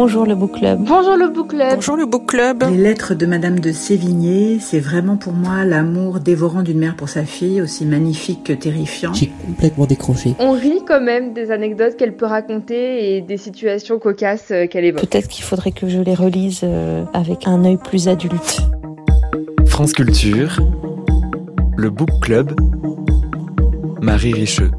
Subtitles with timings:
[0.00, 0.84] Bonjour le book club.
[0.84, 1.74] Bonjour le book club.
[1.74, 2.62] Bonjour le book club.
[2.70, 7.08] Les lettres de Madame de Sévigné, c'est vraiment pour moi l'amour dévorant d'une mère pour
[7.08, 9.12] sa fille, aussi magnifique que terrifiant.
[9.12, 10.36] J'ai complètement décroché.
[10.38, 14.84] On rit quand même des anecdotes qu'elle peut raconter et des situations cocasses euh, qu'elle
[14.84, 15.00] évoque.
[15.00, 18.60] Peut-être qu'il faudrait que je les relise euh, avec un œil plus adulte.
[19.66, 20.60] France Culture,
[21.76, 22.52] le book club,
[24.00, 24.70] Marie Richeux.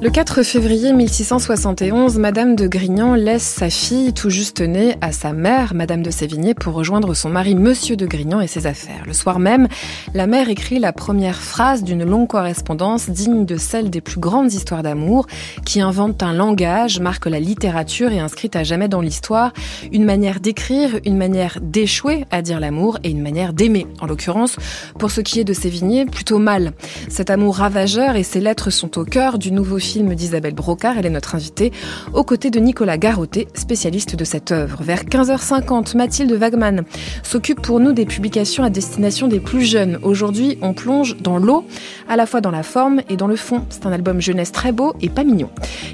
[0.00, 5.32] Le 4 février 1671, Madame de Grignan laisse sa fille tout juste née à sa
[5.32, 9.02] mère, Madame de Sévigné, pour rejoindre son mari Monsieur de Grignan et ses affaires.
[9.06, 9.66] Le soir même,
[10.14, 14.52] la mère écrit la première phrase d'une longue correspondance digne de celle des plus grandes
[14.52, 15.26] histoires d'amour,
[15.66, 19.52] qui invente un langage, marque la littérature et inscrite à jamais dans l'histoire,
[19.90, 23.88] une manière d'écrire, une manière d'échouer à dire l'amour et une manière d'aimer.
[24.00, 24.58] En l'occurrence,
[24.96, 26.72] pour ce qui est de Sévigné, plutôt mal.
[27.08, 30.98] Cet amour ravageur et ses lettres sont au cœur du nouveau film d'Isabelle Brocard.
[30.98, 31.72] Elle est notre invitée,
[32.12, 34.82] aux côtés de Nicolas Garoté, spécialiste de cette œuvre.
[34.82, 36.84] Vers 15h50, Mathilde Wagman
[37.22, 39.98] s'occupe pour nous des publications à destination des plus jeunes.
[40.02, 41.64] Aujourd'hui, on plonge dans l'eau,
[42.08, 43.64] à la fois dans la forme et dans le fond.
[43.70, 45.48] C'est un album jeunesse très beau et pas mignon.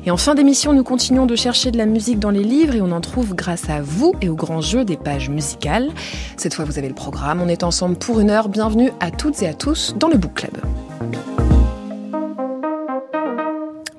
[0.06, 2.80] Et en fin d'émission, nous continuons de chercher de la musique dans les livres et
[2.80, 5.90] on en trouve grâce à vous et au grand jeu des pages musicales.
[6.36, 7.40] Cette fois, vous avez le programme.
[7.40, 8.48] On est ensemble pour une heure.
[8.48, 11.63] Bienvenue à toutes et à tous dans le Book Club.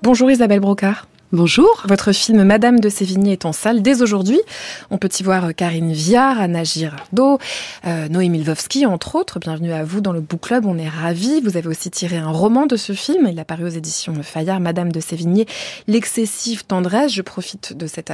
[0.05, 1.07] Bonjour Isabelle Brocard.
[1.31, 1.81] Bonjour.
[1.89, 4.39] Votre film Madame de Sévigné est en salle dès aujourd'hui.
[4.91, 7.39] On peut y voir Karine Viard, Anna Girardot,
[7.87, 9.39] euh, Noémie Lvovsky, entre autres.
[9.39, 10.67] Bienvenue à vous dans le Book Club.
[10.67, 11.41] On est ravis.
[11.41, 13.27] Vous avez aussi tiré un roman de ce film.
[13.27, 15.47] Il a paru aux éditions Fayard, Madame de Sévigné,
[15.87, 17.11] L'excessive tendresse.
[17.11, 18.13] Je profite de cette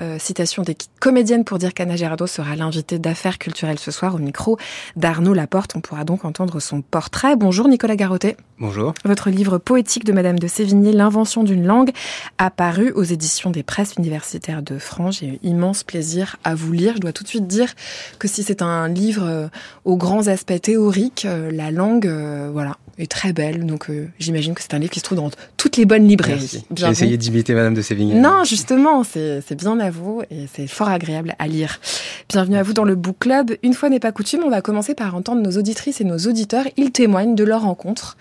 [0.00, 4.18] euh, citation des comédiennes pour dire qu'Anna Girardot sera l'invitée d'affaires culturelles ce soir au
[4.18, 4.58] micro
[4.96, 5.76] d'Arnaud Laporte.
[5.76, 7.36] On pourra donc entendre son portrait.
[7.36, 8.36] Bonjour Nicolas Garotet.
[8.58, 8.92] Bonjour.
[9.06, 11.92] Votre livre poétique de Madame de Sévigné, L'invention d'une langue,
[12.36, 15.18] a paru aux éditions des presses universitaires de France.
[15.20, 16.94] J'ai eu immense plaisir à vous lire.
[16.96, 17.74] Je dois tout de suite dire
[18.18, 19.48] que si c'est un livre euh,
[19.84, 23.64] aux grands aspects théoriques, euh, la langue, euh, voilà, est très belle.
[23.66, 26.64] Donc j'imagine que c'est un livre qui se trouve dans toutes les bonnes librairies.
[26.74, 28.14] J'ai essayé d'imiter Madame de Sévigné.
[28.14, 31.80] Non, justement, c'est bien à vous et c'est fort agréable à lire.
[32.28, 33.52] Bienvenue à vous dans le Book Club.
[33.62, 36.64] Une fois n'est pas coutume, on va commencer par entendre nos auditrices et nos auditeurs.
[36.76, 38.16] Ils témoignent de leur rencontre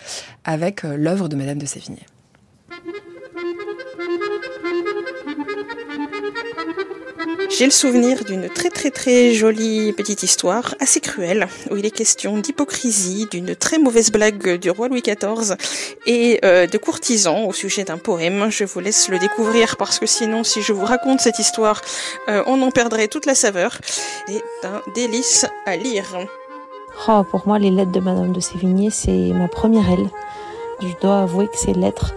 [0.46, 2.00] avec l'œuvre de Madame de Sévigné.
[7.50, 11.92] J'ai le souvenir d'une très très très jolie petite histoire, assez cruelle, où il est
[11.92, 15.56] question d'hypocrisie, d'une très mauvaise blague du roi Louis XIV
[16.06, 18.52] et euh, de courtisans au sujet d'un poème.
[18.52, 21.82] Je vous laisse le découvrir parce que sinon, si je vous raconte cette histoire,
[22.30, 23.80] euh, on en perdrait toute la saveur.
[24.28, 26.20] C'est un délice à lire.
[27.08, 30.10] Oh, pour moi, les lettres de Madame de Sévigné, c'est ma première aile.
[30.82, 32.14] Je dois avouer que ces lettres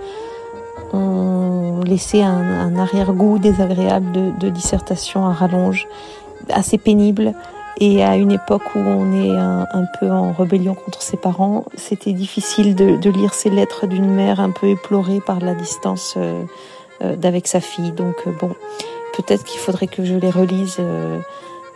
[0.93, 5.87] ont laissé un, arrière-goût désagréable de, dissertation à rallonge,
[6.51, 7.35] assez pénible.
[7.79, 12.13] Et à une époque où on est un, peu en rébellion contre ses parents, c'était
[12.13, 16.43] difficile de, lire ces lettres d'une mère un peu éplorée par la distance euh,
[17.03, 17.93] euh, d'avec sa fille.
[17.93, 18.55] Donc euh, bon,
[19.17, 20.79] peut-être qu'il faudrait que je les relise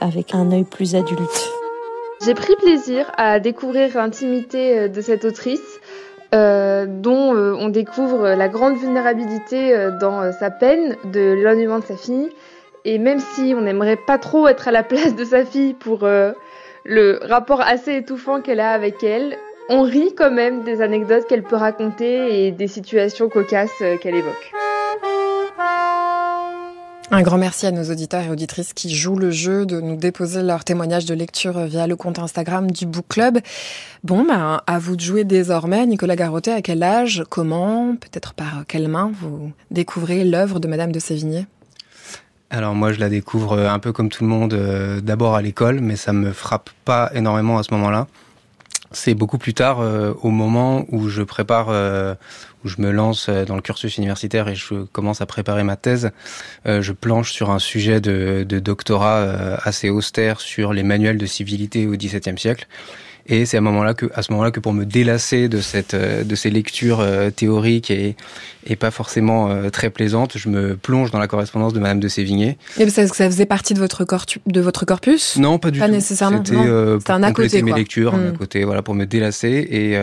[0.00, 1.50] avec un œil plus adulte.
[2.24, 5.75] J'ai pris plaisir à découvrir l'intimité de cette autrice.
[6.36, 11.84] Euh, dont euh, on découvre la grande vulnérabilité euh, dans sa peine de l'éloignement de
[11.84, 12.28] sa fille.
[12.84, 16.06] Et même si on n'aimerait pas trop être à la place de sa fille pour
[16.84, 19.36] le rapport assez étouffant qu'elle a avec elle,
[19.68, 24.52] on rit quand même des anecdotes qu'elle peut raconter et des situations cocasses qu'elle évoque.
[27.12, 30.42] Un grand merci à nos auditeurs et auditrices qui jouent le jeu de nous déposer
[30.42, 33.38] leur témoignage de lecture via le compte Instagram du Book Club.
[34.02, 35.86] Bon, ben, à vous de jouer désormais.
[35.86, 40.90] Nicolas Garotet, à quel âge, comment, peut-être par quelle main vous découvrez l'œuvre de Madame
[40.90, 41.46] de Sévigné?
[42.50, 45.80] Alors moi je la découvre un peu comme tout le monde euh, d'abord à l'école,
[45.80, 48.06] mais ça me frappe pas énormément à ce moment-là.
[48.92, 52.14] C'est beaucoup plus tard, euh, au moment où je prépare, euh,
[52.66, 56.10] où je me lance dans le cursus universitaire et je commence à préparer ma thèse.
[56.66, 61.16] Euh, je planche sur un sujet de, de doctorat euh, assez austère sur les manuels
[61.16, 62.66] de civilité au XVIIe siècle.
[63.28, 66.34] Et c'est à, moment-là que, à ce moment-là que pour me délasser de, cette, de
[66.36, 67.04] ces lectures
[67.34, 68.14] théoriques et,
[68.66, 72.56] et pas forcément très plaisantes, je me plonge dans la correspondance de Madame de Sévigné.
[72.78, 74.04] Et ça, ça faisait partie de votre,
[74.46, 75.36] de votre corpus?
[75.38, 75.94] Non, pas du pas tout.
[75.94, 76.42] nécessairement.
[76.44, 77.78] C'était pour un à côté, mes quoi.
[77.80, 78.36] lectures, un à Mm.
[78.38, 79.66] côté, voilà, pour me délasser.
[79.72, 79.96] Et,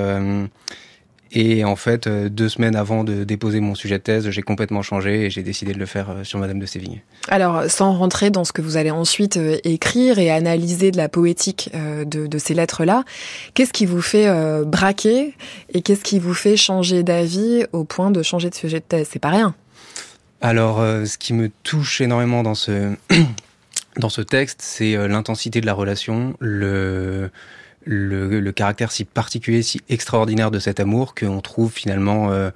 [1.35, 4.83] et en fait, euh, deux semaines avant de déposer mon sujet de thèse, j'ai complètement
[4.83, 7.03] changé et j'ai décidé de le faire euh, sur Madame de Sévigné.
[7.27, 11.09] Alors, sans rentrer dans ce que vous allez ensuite euh, écrire et analyser de la
[11.09, 13.03] poétique de, de, ces lettres-là,
[13.55, 14.27] qu'est-ce qui vous fait
[14.65, 15.33] braquer
[15.73, 19.07] et qu'est-ce qui vous fait changer d'avis au point de changer de sujet de thèse?
[19.11, 19.55] C'est pas rien.
[20.41, 22.93] Alors, ce qui me touche énormément dans ce,
[23.97, 27.29] dans ce texte, c'est l'intensité de la relation, le
[27.85, 32.49] le, le, caractère si particulier, si extraordinaire de cet amour qu'on trouve finalement euh,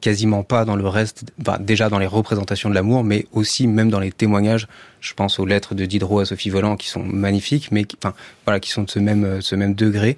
[0.00, 3.90] quasiment pas dans le reste, enfin, déjà dans les représentations de l'amour, mais aussi même
[3.90, 4.68] dans les témoignages.
[5.00, 8.14] Je pense aux lettres de Diderot à Sophie Volant qui sont magnifiques, mais qui, enfin,
[8.44, 10.16] voilà, qui sont de ce même, ce même degré.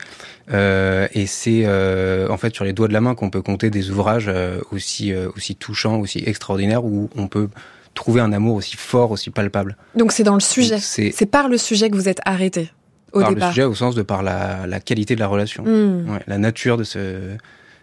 [0.52, 3.70] Euh, et c'est euh, en fait sur les doigts de la main qu'on peut compter
[3.70, 7.48] des ouvrages euh, aussi, aussi touchants, aussi extraordinaires, où on peut
[7.94, 9.76] trouver un amour aussi fort, aussi palpable.
[9.94, 10.78] Donc c'est dans le sujet.
[10.78, 12.70] C'est par le sujet que vous êtes arrêté
[13.12, 13.48] au par départ.
[13.48, 16.10] le sujet au sens de par la, la qualité de la relation, Mm.
[16.10, 16.98] ouais, la nature de ce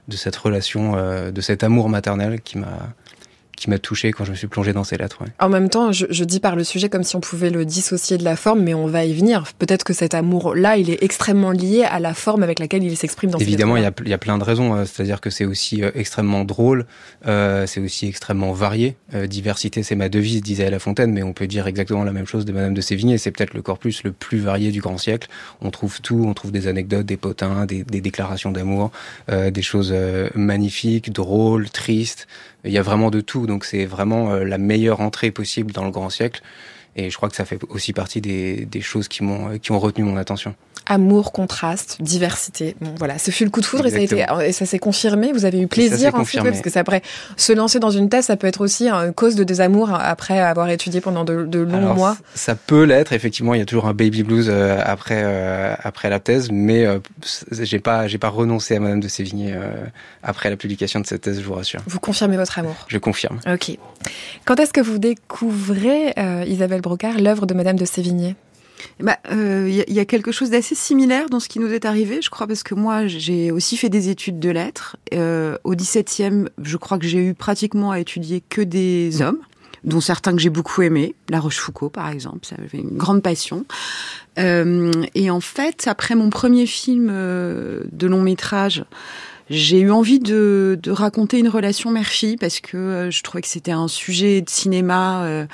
[0.08, 2.94] de cette relation, euh, de cet amour maternel qui m'a
[3.58, 5.18] qui m'a touché quand je me suis plongé dans ces lettres.
[5.22, 5.28] Ouais.
[5.40, 8.18] En même temps, je, je, dis par le sujet comme si on pouvait le dissocier
[8.18, 9.44] de la forme, mais on va y venir.
[9.60, 13.32] Peut-être que cet amour-là, il est extrêmement lié à la forme avec laquelle il s'exprime
[13.32, 14.76] dans Évidemment, ces il y, a, il y a plein de raisons.
[14.76, 16.86] euh, C'est-à-dire que c'est aussi euh, extrêmement drôle,
[17.26, 18.96] euh, c'est aussi extrêmement varié.
[19.16, 22.28] Euh, diversité, c'est ma devise, disait La Fontaine, mais on peut dire exactement la même
[22.28, 23.18] chose de Madame de Sévigné.
[23.18, 25.28] C'est peut-être le corpus le plus varié du grand siècle.
[25.62, 28.92] On trouve tout, on trouve des anecdotes, des potins, des, des déclarations d'amour,
[29.32, 29.94] euh, des choses
[30.36, 32.28] magnifiques, drôles, tristes.
[32.68, 35.86] Il y a vraiment de tout, donc c'est vraiment euh, la meilleure entrée possible dans
[35.86, 36.42] le grand siècle.
[36.98, 39.80] Et je crois que ça fait aussi partie des, des choses qui m'ont qui ont
[39.80, 40.56] retenu mon attention.
[40.90, 42.78] Amour, contraste, diversité.
[42.80, 44.22] Bon, voilà, ce fut le coup de foudre Exactement.
[44.22, 45.34] et ça, a été, et ça s'est confirmé.
[45.34, 47.02] Vous avez eu plaisir ensuite, parce que c'est après
[47.36, 50.70] se lancer dans une thèse, ça peut être aussi une cause de désamour après avoir
[50.70, 52.18] étudié pendant de, de longs Alors, mois.
[52.36, 53.12] Ça peut l'être.
[53.12, 56.86] Effectivement, il y a toujours un baby blues euh, après euh, après la thèse, mais
[56.86, 57.00] euh,
[57.52, 59.70] j'ai pas j'ai pas renoncé à Madame de Sévigné euh,
[60.24, 61.42] après la publication de cette thèse.
[61.42, 61.82] Je vous rassure.
[61.86, 62.76] Vous confirmez votre amour.
[62.88, 63.42] Je confirme.
[63.46, 63.78] Ok.
[64.46, 66.14] Quand est-ce que vous découvrez
[66.48, 68.36] Isabelle Brocard l'œuvre de Madame de Sévigné
[69.00, 72.22] il bah, euh, y, a quelque chose d'assez similaire dans ce qui nous est arrivé,
[72.22, 74.98] je crois, parce que moi, j'ai aussi fait des études de lettres.
[75.14, 79.40] Euh, au 17e, je crois que j'ai eu pratiquement à étudier que des hommes
[79.84, 83.66] dont certains que j'ai beaucoup aimés, La Rochefoucauld par exemple, ça avait une grande passion.
[84.40, 88.84] Euh, et en fait, après mon premier film euh, de long métrage,
[89.50, 93.88] j'ai eu envie de, raconter une relation mère-fille parce que je trouvais que c'était un
[93.88, 95.48] sujet de cinéma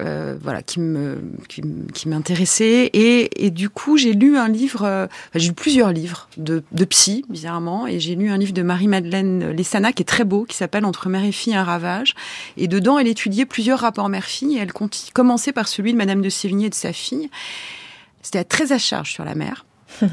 [0.00, 1.62] euh, voilà, qui me qui,
[1.94, 5.90] qui m'intéressait et, et du coup j'ai lu un livre, euh, enfin, j'ai lu plusieurs
[5.90, 10.06] livres de, de psy bizarrement et j'ai lu un livre de Marie-Madeleine Lessana qui est
[10.06, 12.14] très beau, qui s'appelle Entre mère et fille un ravage
[12.58, 14.72] et dedans elle étudiait plusieurs rapports mère-fille et elle
[15.14, 17.30] commençait par celui de Madame de Sévigné et de sa fille.
[18.20, 19.64] C'était très à charge sur la mère.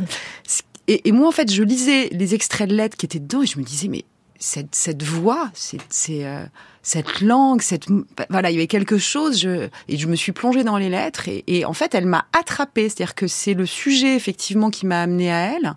[0.88, 3.48] et, et moi en fait je lisais les extraits de lettres qui étaient dedans et
[3.48, 4.06] je me disais mais
[4.44, 6.44] cette, cette voix, c'est, c'est euh,
[6.82, 7.86] cette langue, cette
[8.30, 9.40] voilà, il y avait quelque chose.
[9.40, 12.26] Je, et je me suis plongée dans les lettres et, et en fait, elle m'a
[12.38, 12.90] attrapée.
[12.90, 15.76] C'est-à-dire que c'est le sujet effectivement qui m'a amenée à elle,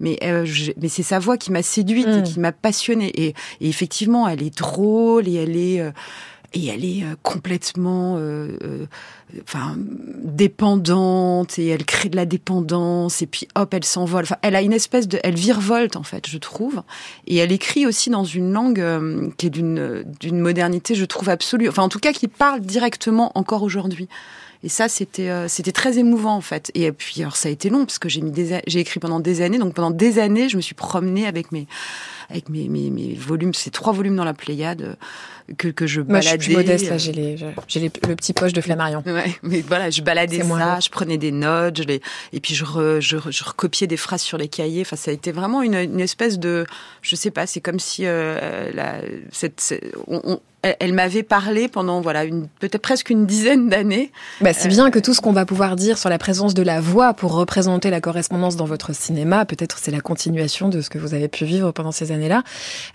[0.00, 2.18] mais euh, je, mais c'est sa voix qui m'a séduite mmh.
[2.18, 3.12] et qui m'a passionnée.
[3.20, 5.90] Et, et, effectivement, elle est drôle et elle est euh,
[6.52, 8.86] et elle est complètement euh, euh,
[9.42, 14.56] enfin dépendante et elle crée de la dépendance et puis hop elle s'envole enfin elle
[14.56, 16.82] a une espèce de elle virevolte en fait je trouve
[17.26, 21.28] et elle écrit aussi dans une langue euh, qui est d'une d'une modernité je trouve
[21.28, 24.08] absolue enfin en tout cas qui parle directement encore aujourd'hui
[24.62, 26.70] et ça, c'était euh, c'était très émouvant en fait.
[26.74, 29.20] Et puis alors ça a été long parce que j'ai mis des j'ai écrit pendant
[29.20, 29.58] des années.
[29.58, 31.66] Donc pendant des années, je me suis promenée avec mes
[32.30, 34.96] avec mes mes, mes volumes, ces trois volumes dans la Pléiade
[35.58, 36.38] que que je Moi, baladais.
[36.38, 36.98] je suis plus modeste là.
[36.98, 37.36] J'ai les
[37.68, 39.02] j'ai les, le petit poche de Flammarion.
[39.06, 42.00] Ouais, mais voilà, je baladais ça, je prenais des notes, je les
[42.32, 44.82] et puis je re, je, je recopiais des phrases sur les cahiers.
[44.82, 46.66] Enfin, ça a été vraiment une, une espèce de,
[47.02, 48.96] je sais pas, c'est comme si euh, la
[49.30, 50.40] cette, cette on, on,
[50.80, 54.10] elle m'avait parlé pendant voilà une peut-être presque une dizaine d'années.
[54.40, 56.62] Bah, c'est euh, bien que tout ce qu'on va pouvoir dire sur la présence de
[56.62, 60.90] la voix pour représenter la correspondance dans votre cinéma, peut-être c'est la continuation de ce
[60.90, 62.42] que vous avez pu vivre pendant ces années-là.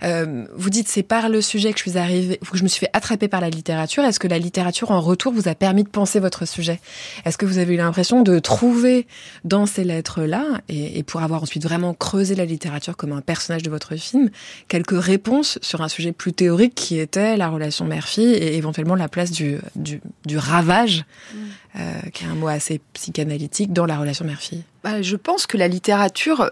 [0.02, 2.80] Euh, vous dites c'est par le sujet que je suis arrivée, que je me suis
[2.80, 4.04] fait attraper par la littérature.
[4.04, 6.80] Est-ce que la littérature en retour vous a permis de penser votre sujet?
[7.24, 9.06] Est-ce que vous avez eu l'impression de trouver
[9.44, 13.62] dans ces lettres-là, et, et, pour avoir ensuite vraiment creusé la littérature comme un personnage
[13.62, 14.30] de votre film,
[14.68, 19.08] quelques réponses sur un sujet plus théorique qui était la relation mère-fille et éventuellement la
[19.08, 21.38] place du, du, du ravage, mm.
[21.76, 24.64] euh, qui est un mot assez psychanalytique, dans la relation mère-fille?
[24.84, 26.50] Bah, Je pense que la littérature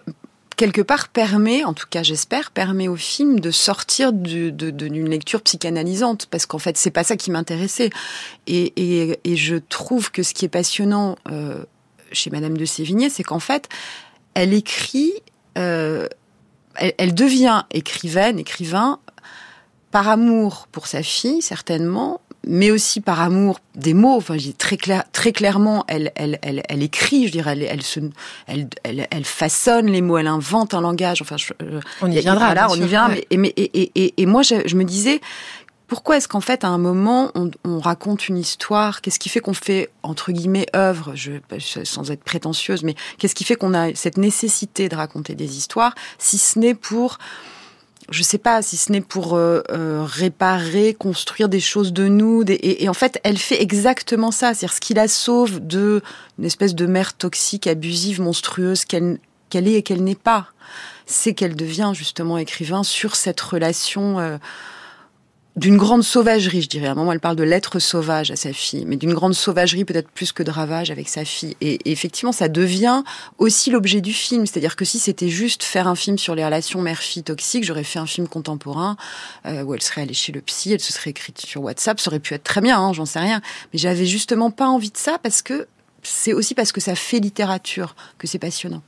[0.61, 4.87] quelque part permet, en tout cas j'espère, permet au film de sortir d'une de, de,
[4.88, 7.88] lecture psychanalysante, parce qu'en fait c'est pas ça qui m'intéressait.
[8.47, 8.75] Et,
[9.25, 11.64] et, je trouve que ce qui est passionnant euh,
[12.12, 13.71] chez Madame de Sévigné, c'est qu'en fait
[14.35, 15.14] elle écrit,
[15.57, 16.07] euh,
[16.75, 19.00] elle, elle, devient écrivaine, écrivain
[19.90, 24.16] par amour pour sa fille certainement, mais aussi par amour des mots.
[24.16, 27.26] Enfin, très clair, très clairement, elle, elle, elle, elle écrit.
[27.26, 28.00] Je dirais, elle, elle se,
[28.47, 31.23] elle, elle, elle, façonne les mots, elle invente un langage.
[31.23, 31.52] Enfin, je,
[32.00, 32.54] on y viendra.
[32.54, 33.09] Là, on y vient.
[33.09, 35.20] Mais, mais, et, et, et, moi, je, je me disais,
[35.87, 39.00] pourquoi est-ce qu'en fait, à un moment, on, on raconte une histoire?
[39.00, 41.12] Qu'est-ce qui fait qu'on fait entre guillemets œuvre?
[41.14, 41.32] Je,
[41.85, 45.94] Sans être prétentieuse, mais qu'est-ce qui fait qu'on a cette nécessité de raconter des histoires,
[46.18, 47.18] si ce n'est pour
[48.11, 52.45] je sais pas si ce n'est pour euh, euh, réparer, construire des choses de nous.
[52.49, 54.52] Et, en fait, elle fait exactement ça.
[54.52, 56.02] C'est-à-dire ce qui la sauve de
[56.38, 60.49] une espèce de mère toxique, abusive, monstrueuse qu'elle qu'elle est et qu'elle n'est pas.
[61.07, 64.19] C'est qu'elle devient justement écrivain sur cette relation.
[64.19, 64.38] Euh,
[65.61, 66.87] d'une grande sauvagerie, je dirais.
[66.87, 69.85] À un moment, elle parle de l'être sauvage à sa fille, mais d'une grande sauvagerie
[69.85, 71.55] peut-être plus que de ravage avec sa fille.
[71.61, 73.02] Et, effectivement, ça devient
[73.37, 74.47] aussi l'objet du film.
[74.47, 77.99] C'est-à-dire que si c'était juste faire un film sur les relations mère-fille toxiques, j'aurais fait
[77.99, 78.97] un film contemporain
[79.45, 82.00] euh, où elle serait allée chez le psy, elle se serait écrite sur WhatsApp.
[82.00, 83.43] Ça aurait pu être très bien, hein, j'en sais rien.
[83.75, 85.67] Mais j'avais justement pas envie de ça parce que
[86.02, 88.83] c'est aussi parce que ça fait littérature que c'est passionnant.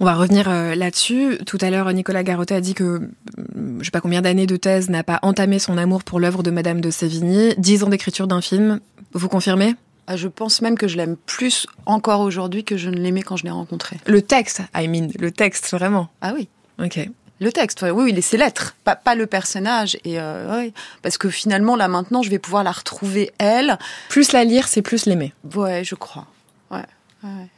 [0.00, 1.38] On va revenir euh, là-dessus.
[1.46, 4.56] Tout à l'heure, Nicolas Garotet a dit que euh, je sais pas combien d'années de
[4.56, 7.54] thèse n'a pas entamé son amour pour l'œuvre de Madame de Sévigné.
[7.58, 8.80] Dix ans d'écriture d'un film,
[9.12, 9.74] vous confirmez?
[10.06, 13.36] Ah, je pense même que je l'aime plus encore aujourd'hui que je ne l'aimais quand
[13.36, 13.96] je l'ai rencontré.
[14.06, 16.08] Le texte, I mean, le texte vraiment.
[16.20, 16.48] Ah oui.
[16.78, 17.08] Ok.
[17.40, 19.96] Le texte, oui, oui, c'est l'être, pas, pas le personnage.
[20.04, 23.78] Et euh, oui, parce que finalement, là maintenant, je vais pouvoir la retrouver elle.
[24.08, 25.32] Plus la lire, c'est plus l'aimer.
[25.54, 26.26] Ouais, je crois.
[26.70, 26.84] Ouais.
[27.24, 27.48] ouais.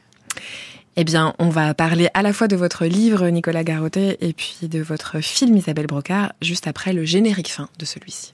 [0.99, 4.67] Eh bien, on va parler à la fois de votre livre, Nicolas Garotet, et puis
[4.67, 8.33] de votre film, Isabelle Brocard, juste après le générique fin de celui-ci.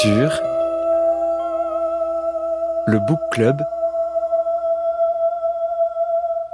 [0.00, 0.42] Culture,
[2.86, 3.62] le Book Club,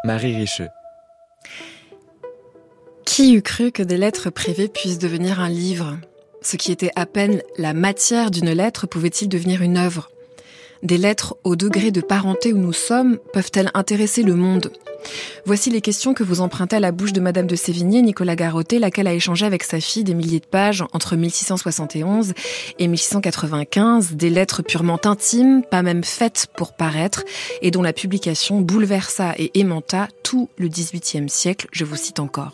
[0.05, 0.69] Marie Richeux.
[3.05, 5.97] Qui eût cru que des lettres privées puissent devenir un livre?
[6.43, 10.12] Ce qui était à peine la matière d'une lettre pouvait-il devenir une œuvre?
[10.83, 14.73] Des lettres au degré de parenté où nous sommes peuvent-elles intéresser le monde?
[15.47, 18.79] Voici les questions que vous empruntez à la bouche de Madame de Sévigné, Nicolas Garoté,
[18.79, 22.35] laquelle a échangé avec sa fille des milliers de pages entre 1671
[22.79, 27.25] et 1695, des lettres purement intimes, pas même faites pour paraître,
[27.63, 32.53] et dont la publication bouleversa et aimanta tout le XVIIIe siècle, je vous cite encore.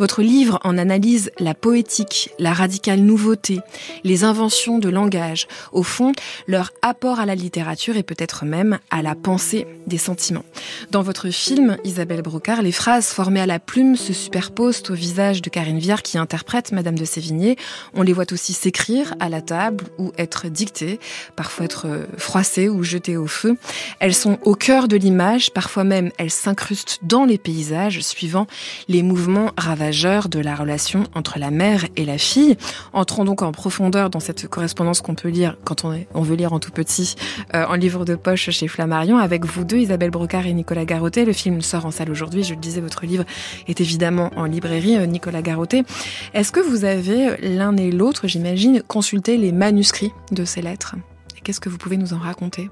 [0.00, 3.60] Votre livre en analyse la poétique, la radicale nouveauté,
[4.02, 6.12] les inventions de langage, au fond,
[6.48, 7.63] leur apport à la littérature
[7.96, 10.44] et peut-être même à la pensée des sentiments.
[10.90, 15.42] Dans votre film, Isabelle Brocard, les phrases formées à la plume se superposent au visage
[15.42, 17.56] de Karine Viard qui interprète Madame de Sévigné.
[17.94, 21.00] On les voit aussi s'écrire à la table ou être dictées,
[21.36, 23.56] parfois être euh, froissées ou jetées au feu.
[23.98, 28.46] Elles sont au cœur de l'image, parfois même elles s'incrustent dans les paysages suivant
[28.88, 32.56] les mouvements ravageurs de la relation entre la mère et la fille.
[32.92, 36.60] Entrons donc en profondeur dans cette correspondance qu'on peut lire quand on, veut lire en
[36.60, 37.14] tout petit
[37.54, 41.24] euh, en livre de poche chez Flammarion avec vous deux, Isabelle Brocard et Nicolas Garotet.
[41.24, 42.42] Le film en salle aujourd'hui.
[42.42, 43.24] Je le disais, votre livre
[43.68, 45.84] est évidemment en librairie, euh, Nicolas Garoté.
[46.32, 50.96] Est-ce que vous avez euh, l'un et l'autre, j'imagine, consulté les manuscrits de ces lettres?
[51.36, 52.70] Et qu'est-ce que vous pouvez nous en raconter?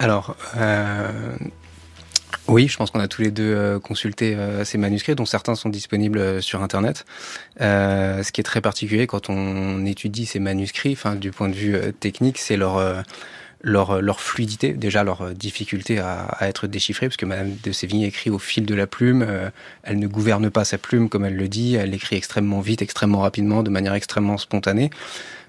[0.00, 0.34] Alors,
[2.48, 6.42] oui, je pense qu'on a tous les deux consulté ces manuscrits, dont certains sont disponibles
[6.42, 7.04] sur Internet.
[7.60, 12.38] ce qui est très particulier quand on étudie ces manuscrits, du point de vue technique,
[12.38, 13.04] c'est leur
[13.62, 18.06] leur, fluidité, déjà leur euh, difficulté à, à, être déchiffrée, parce que Madame de Sévigné
[18.06, 19.50] écrit au fil de la plume, euh,
[19.82, 23.20] elle ne gouverne pas sa plume comme elle le dit, elle écrit extrêmement vite, extrêmement
[23.20, 24.90] rapidement, de manière extrêmement spontanée.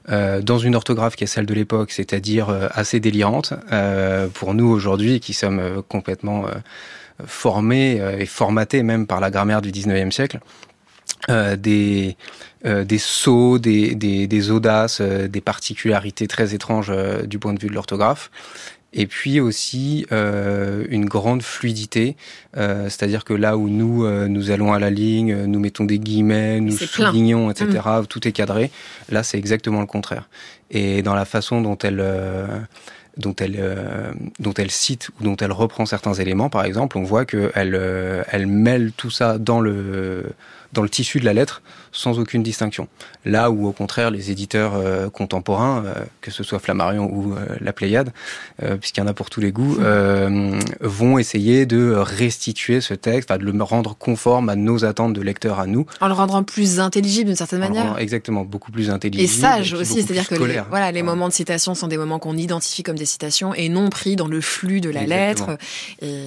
[0.10, 3.54] Euh, dans une orthographe qui est celle de l'époque, c'est-à-dire euh, assez délirante,
[4.34, 6.46] pour nous aujourd'hui qui sommes complètement
[7.26, 10.40] formés et formatés même par la grammaire du 19e siècle,
[11.30, 12.18] des,
[12.66, 17.68] euh, des sauts, des, audaces, euh, des particularités très étranges euh, du point de vue
[17.68, 18.32] de l'orthographe.
[18.94, 22.16] Et puis aussi une grande fluidité,
[22.54, 26.78] c'est-à-dire que là où nous nous allons à la ligne, nous mettons des guillemets, nous
[26.78, 27.82] soulignons, etc.
[27.86, 28.06] Mm.
[28.08, 28.72] Tout est cadré.
[29.10, 30.30] Là, c'est exactement le contraire.
[30.70, 32.04] Et dans la façon dont elle
[33.18, 37.26] dont elle, dont elle cite ou dont elle reprend certains éléments, par exemple, on voit
[37.26, 40.34] qu'elle elle mêle tout ça dans le,
[40.74, 41.62] dans le tissu de la lettre
[41.94, 42.88] sans aucune distinction.
[43.24, 47.46] Là où au contraire les éditeurs euh, contemporains, euh, que ce soit Flammarion ou euh,
[47.62, 48.12] la Pléiade,
[48.80, 49.78] puisqu'il y en a pour tous les goûts,
[50.82, 55.60] vont essayer de restituer ce texte, de le rendre conforme à nos attentes de lecteurs
[55.60, 55.86] à nous.
[56.02, 57.98] En le rendant plus intelligible d'une certaine manière.
[58.00, 59.24] exactement, beaucoup plus intelligible.
[59.24, 62.38] Et sage aussi, c'est-à-dire que les, voilà, les moments de citation sont des moments qu'on
[62.38, 65.58] identifie comme des citations et non pris dans le flux de la lettre.
[66.02, 66.26] Et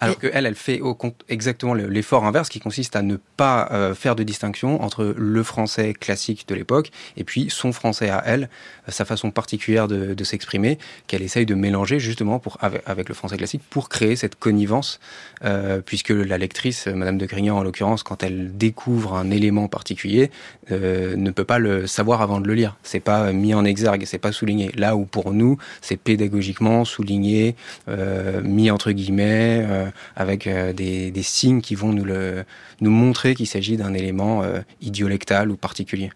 [0.00, 0.96] alors qu'elle, elle fait au,
[1.28, 5.94] exactement l'effort inverse qui consiste à ne pas euh, faire de distinction entre le français
[5.94, 8.48] classique de l'époque et puis son français à elle,
[8.88, 13.36] sa façon particulière de, de s'exprimer, qu'elle essaye de mélanger justement pour, avec, le français
[13.36, 15.00] classique pour créer cette connivence,
[15.44, 20.30] euh, puisque la lectrice, Madame de Grignan en l'occurrence, quand elle découvre un élément particulier,
[20.70, 22.76] euh, ne peut pas le savoir avant de le lire.
[22.82, 24.70] C'est pas mis en exergue, c'est pas souligné.
[24.76, 27.56] Là où pour nous, c'est pédagogiquement souligné,
[27.88, 32.44] euh, mis entre guillemets, euh, avec euh, des, des, signes qui vont nous, le,
[32.80, 36.10] nous montrer qu'il s'agit d'un élément euh, idiolectal ou particulier.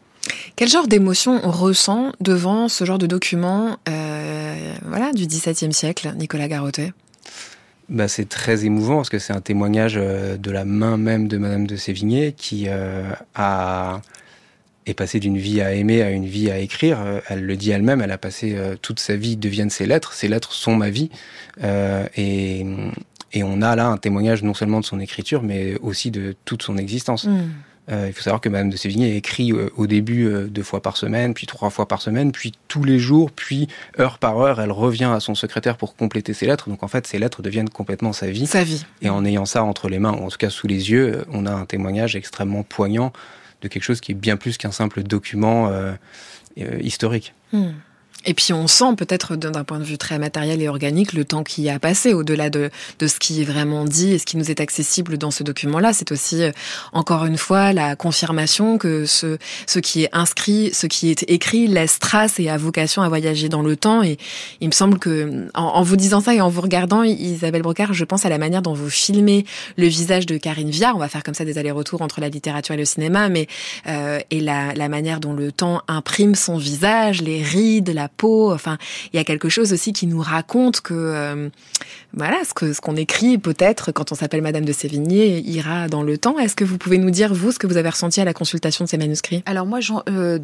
[0.56, 6.12] Quel genre d'émotion on ressent devant ce genre de document euh, voilà, du XVIIe siècle,
[6.16, 6.92] Nicolas Garotet
[7.88, 11.38] bah, c'est très émouvant parce que c'est un témoignage euh, de la main même de
[11.38, 14.00] Madame de Sévigné qui euh, a
[14.86, 16.98] est passée d'une vie à aimer à une vie à écrire.
[17.28, 20.14] Elle le dit elle-même, elle a passé toute sa vie deviennent ses lettres.
[20.14, 21.10] Ses lettres sont ma vie.
[22.16, 22.66] et,
[23.32, 26.62] et on a là un témoignage non seulement de son écriture, mais aussi de toute
[26.62, 27.24] son existence.
[27.24, 27.50] Mm.
[27.90, 30.80] Euh, il faut savoir que Madame de Sévigné écrit euh, au début euh, deux fois
[30.80, 34.60] par semaine, puis trois fois par semaine, puis tous les jours, puis heure par heure,
[34.60, 36.68] elle revient à son secrétaire pour compléter ses lettres.
[36.68, 38.46] Donc en fait, ces lettres deviennent complètement sa vie.
[38.46, 38.84] Sa vie.
[39.02, 41.46] Et en ayant ça entre les mains, ou en tout cas sous les yeux, on
[41.46, 43.12] a un témoignage extrêmement poignant
[43.62, 45.70] de quelque chose qui est bien plus qu'un simple document
[46.56, 47.34] historique.
[47.52, 47.72] Hmm.
[48.26, 51.42] Et puis on sent peut-être d'un point de vue très matériel et organique le temps
[51.42, 54.50] qui a passé au-delà de, de ce qui est vraiment dit et ce qui nous
[54.50, 55.94] est accessible dans ce document-là.
[55.94, 56.52] C'est aussi euh,
[56.92, 61.66] encore une fois la confirmation que ce, ce qui est inscrit, ce qui est écrit
[61.66, 64.02] laisse trace et a vocation à voyager dans le temps.
[64.02, 64.18] Et
[64.60, 68.04] il me semble que en, vous disant ça et en vous regardant, Isabelle Brocard, je
[68.04, 69.46] pense à la manière dont vous filmez
[69.78, 70.94] le visage de Karine Viard.
[70.94, 73.46] On va faire comme ça des allers-retours entre la littérature et le cinéma, mais
[73.86, 78.52] euh, et la, la manière dont le temps imprime son visage, les rides, la peau.
[78.52, 78.78] Enfin,
[79.12, 81.48] il y a quelque chose aussi qui nous raconte que euh,
[82.14, 86.18] voilà, ce ce qu'on écrit peut-être quand on s'appelle Madame de Sévigné ira dans le
[86.18, 86.38] temps.
[86.38, 88.84] Est-ce que vous pouvez nous dire vous ce que vous avez ressenti à la consultation
[88.84, 89.42] de ces manuscrits?
[89.46, 90.38] Alors moi, euh,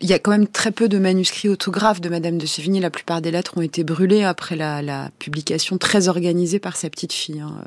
[0.00, 2.80] il y a quand même très peu de manuscrits autographes de Madame de Sévigné.
[2.80, 6.88] La plupart des lettres ont été brûlées après la, la publication très organisée par sa
[6.90, 7.40] petite fille.
[7.40, 7.64] Hein.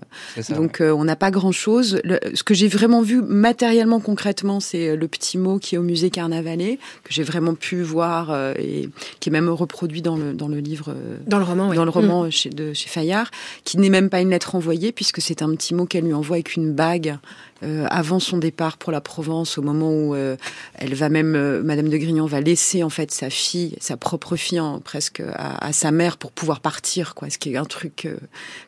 [0.50, 2.02] Donc euh, on n'a pas grand-chose.
[2.34, 6.10] Ce que j'ai vraiment vu matériellement, concrètement, c'est le petit mot qui est au musée
[6.10, 8.90] Carnavalet que j'ai vraiment pu voir et
[9.20, 10.96] qui est même reproduit dans le dans le livre,
[11.28, 12.32] dans le roman, dans le roman mm.
[12.32, 13.30] chez, de chez Fayard
[13.64, 16.38] qui n'est même pas une lettre envoyée, puisque c'est un petit mot qu'elle lui envoie
[16.38, 17.18] avec une bague
[17.64, 20.36] euh, avant son départ pour la Provence, au moment où euh,
[20.76, 24.36] elle va même, euh, Madame de Grignan va laisser en fait sa fille, sa propre
[24.36, 27.30] fille, hein, presque à, sa mère pour pouvoir partir, quoi.
[27.30, 28.08] Ce qui est un truc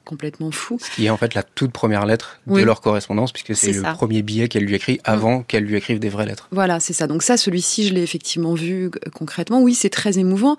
[0.06, 0.77] complètement fou.
[0.79, 3.82] Ce qui est en fait la toute première lettre de leur correspondance, puisque c'est le
[3.82, 5.45] premier billet qu'elle lui écrit avant mm.
[5.45, 6.47] qu'elle lui écrive des vraies lettres.
[6.51, 7.08] Voilà, c'est ça.
[7.08, 9.62] Donc ça, celui-ci, je l'ai effectivement vu concrètement.
[9.62, 10.56] Oui, c'est très émouvant.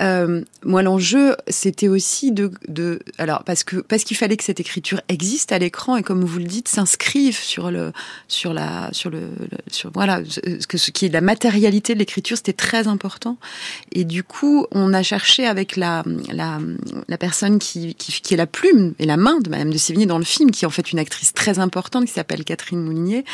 [0.00, 4.58] Euh, moi, l'enjeu, c'était aussi de, de, alors parce que parce qu'il fallait que cette
[4.58, 7.92] écriture existe à l'écran et comme vous le dites, s'inscrive sur le,
[8.26, 9.28] sur la, sur le,
[9.70, 13.36] sur voilà, ce qui est la matérialité de l'écriture, c'était très important.
[13.92, 16.02] Et du coup, on a cherché avec la,
[16.32, 16.58] la,
[17.08, 20.06] la personne qui, qui, qui est la plume et la main de Madame de Sévigné
[20.06, 23.24] dans le film, qui est en fait une actrice très importante qui s'appelle Catherine Moulinier.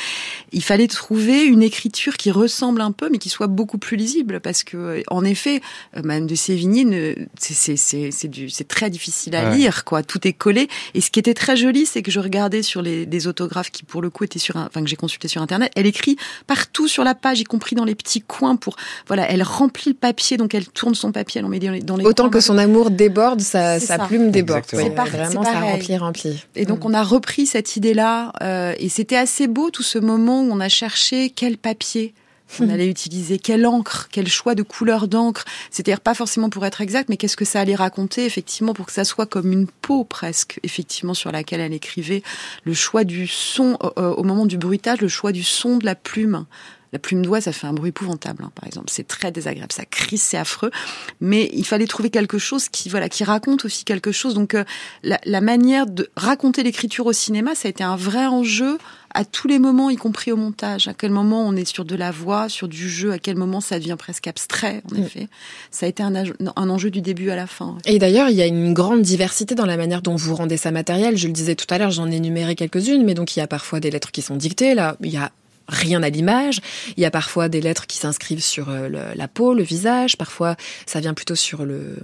[0.52, 4.40] Il fallait trouver une écriture qui ressemble un peu, mais qui soit beaucoup plus lisible,
[4.40, 5.62] parce que en effet,
[5.94, 10.02] Madame de Sévigné Sévigné, c'est très difficile à lire, quoi.
[10.02, 10.66] Tout est collé.
[10.94, 13.84] Et ce qui était très joli, c'est que je regardais sur les des autographes qui,
[13.84, 15.70] pour le coup, étaient sur, un, enfin que j'ai consulté sur internet.
[15.76, 16.16] Elle écrit
[16.48, 18.56] partout sur la page, y compris dans les petits coins.
[18.56, 18.74] Pour
[19.06, 22.04] voilà, elle remplit le papier, donc elle tourne son papier, elle en met dans les.
[22.04, 24.64] Autant que son amour déborde, sa, sa plume déborde.
[24.66, 26.44] C'est vraiment ça remplit, remplit.
[26.56, 26.88] Et donc mm.
[26.88, 30.58] on a repris cette idée-là, euh, et c'était assez beau tout ce moment où on
[30.58, 32.12] a cherché quel papier
[32.58, 35.44] on allait utiliser quelle encre, quel choix de couleur d'encre.
[35.70, 38.92] C'est-à-dire pas forcément pour être exact, mais qu'est-ce que ça allait raconter effectivement pour que
[38.92, 42.22] ça soit comme une peau presque, effectivement sur laquelle elle écrivait.
[42.64, 45.84] Le choix du son euh, euh, au moment du bruitage, le choix du son de
[45.84, 46.46] la plume.
[46.92, 48.88] La plume d'oie, ça fait un bruit épouvantable, hein, par exemple.
[48.90, 50.72] C'est très désagréable, ça crie, c'est affreux.
[51.20, 54.34] Mais il fallait trouver quelque chose qui, voilà, qui raconte aussi quelque chose.
[54.34, 54.64] Donc, euh,
[55.04, 58.76] la, la, manière de raconter l'écriture au cinéma, ça a été un vrai enjeu
[59.14, 60.88] à tous les moments, y compris au montage.
[60.88, 63.60] À quel moment on est sur de la voix, sur du jeu, à quel moment
[63.60, 65.02] ça devient presque abstrait, en mm.
[65.02, 65.28] effet.
[65.70, 67.76] Ça a été un, un, enjeu du début à la fin.
[67.86, 70.70] Et d'ailleurs, il y a une grande diversité dans la manière dont vous rendez ça
[70.70, 71.16] matériel.
[71.16, 73.46] Je le disais tout à l'heure, j'en ai énuméré quelques-unes, mais donc il y a
[73.46, 74.74] parfois des lettres qui sont dictées.
[74.74, 75.32] Là, il y a
[75.70, 76.60] rien à l'image.
[76.96, 80.16] Il y a parfois des lettres qui s'inscrivent sur euh, la peau, le visage.
[80.16, 80.56] Parfois,
[80.86, 81.96] ça vient plutôt sur le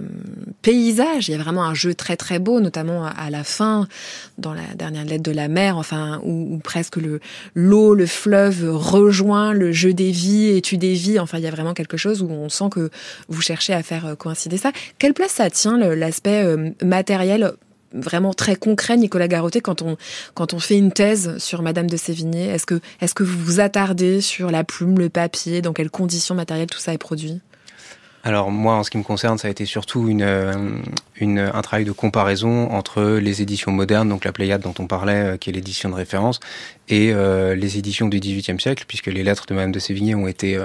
[0.61, 1.27] paysage.
[1.27, 3.87] Il y a vraiment un jeu très très beau, notamment à la fin,
[4.37, 7.19] dans la dernière lettre de la mer, enfin, où, presque le
[7.53, 11.19] l'eau, le fleuve rejoint le jeu des vies, étude des vies.
[11.19, 12.89] Enfin, il y a vraiment quelque chose où on sent que
[13.27, 14.71] vous cherchez à faire euh, coïncider ça.
[14.99, 17.53] Quelle place ça tient l'aspect euh, matériel
[17.93, 19.97] vraiment très concret, Nicolas Garoté, quand on,
[20.33, 23.59] quand on fait une thèse sur Madame de Sévigné Est-ce que, est-ce que vous vous
[23.59, 27.41] attardez sur la plume, le papier, dans quelles conditions matérielles tout ça est produit?
[28.23, 30.53] Alors moi, en ce qui me concerne, ça a été surtout une, euh,
[31.15, 35.13] une, un travail de comparaison entre les éditions modernes, donc la Pléiade dont on parlait,
[35.13, 36.41] euh, qui est l'édition de référence,
[36.89, 40.27] et euh, les éditions du XVIIIe siècle, puisque les lettres de Madame de Sévigné ont
[40.27, 40.59] été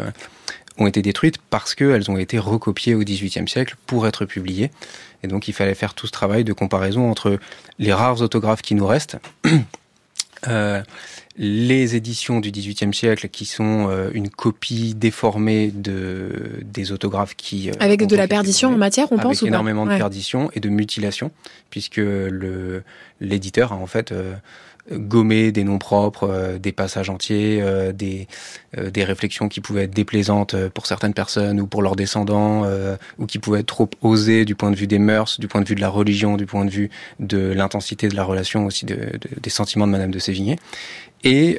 [0.78, 4.70] ont été détruites parce qu'elles ont été recopiées au XVIIIe siècle pour être publiées.
[5.22, 7.38] Et donc il fallait faire tout ce travail de comparaison entre
[7.78, 9.18] les rares autographes qui nous restent,
[10.48, 10.82] euh,
[11.36, 17.70] les éditions du XVIIIe siècle qui sont euh, une copie déformée de des autographes qui
[17.70, 20.68] euh, avec de la perdition en matière, on pense ou énormément de perdition et de
[20.68, 21.30] mutilation,
[21.70, 22.00] puisque
[23.20, 24.12] l'éditeur a en fait
[24.90, 28.26] gommer des noms propres, euh, des passages entiers, euh, des,
[28.76, 32.66] euh, des réflexions qui pouvaient être déplaisantes pour certaines personnes ou pour leurs descendants,
[33.18, 35.68] ou qui pouvaient être trop osées du point de vue des mœurs, du point de
[35.68, 36.90] vue de la religion, du point de vue
[37.20, 38.96] de l'intensité de la relation aussi de,
[39.40, 40.58] des sentiments de Madame de Sévigné.
[41.24, 41.58] Et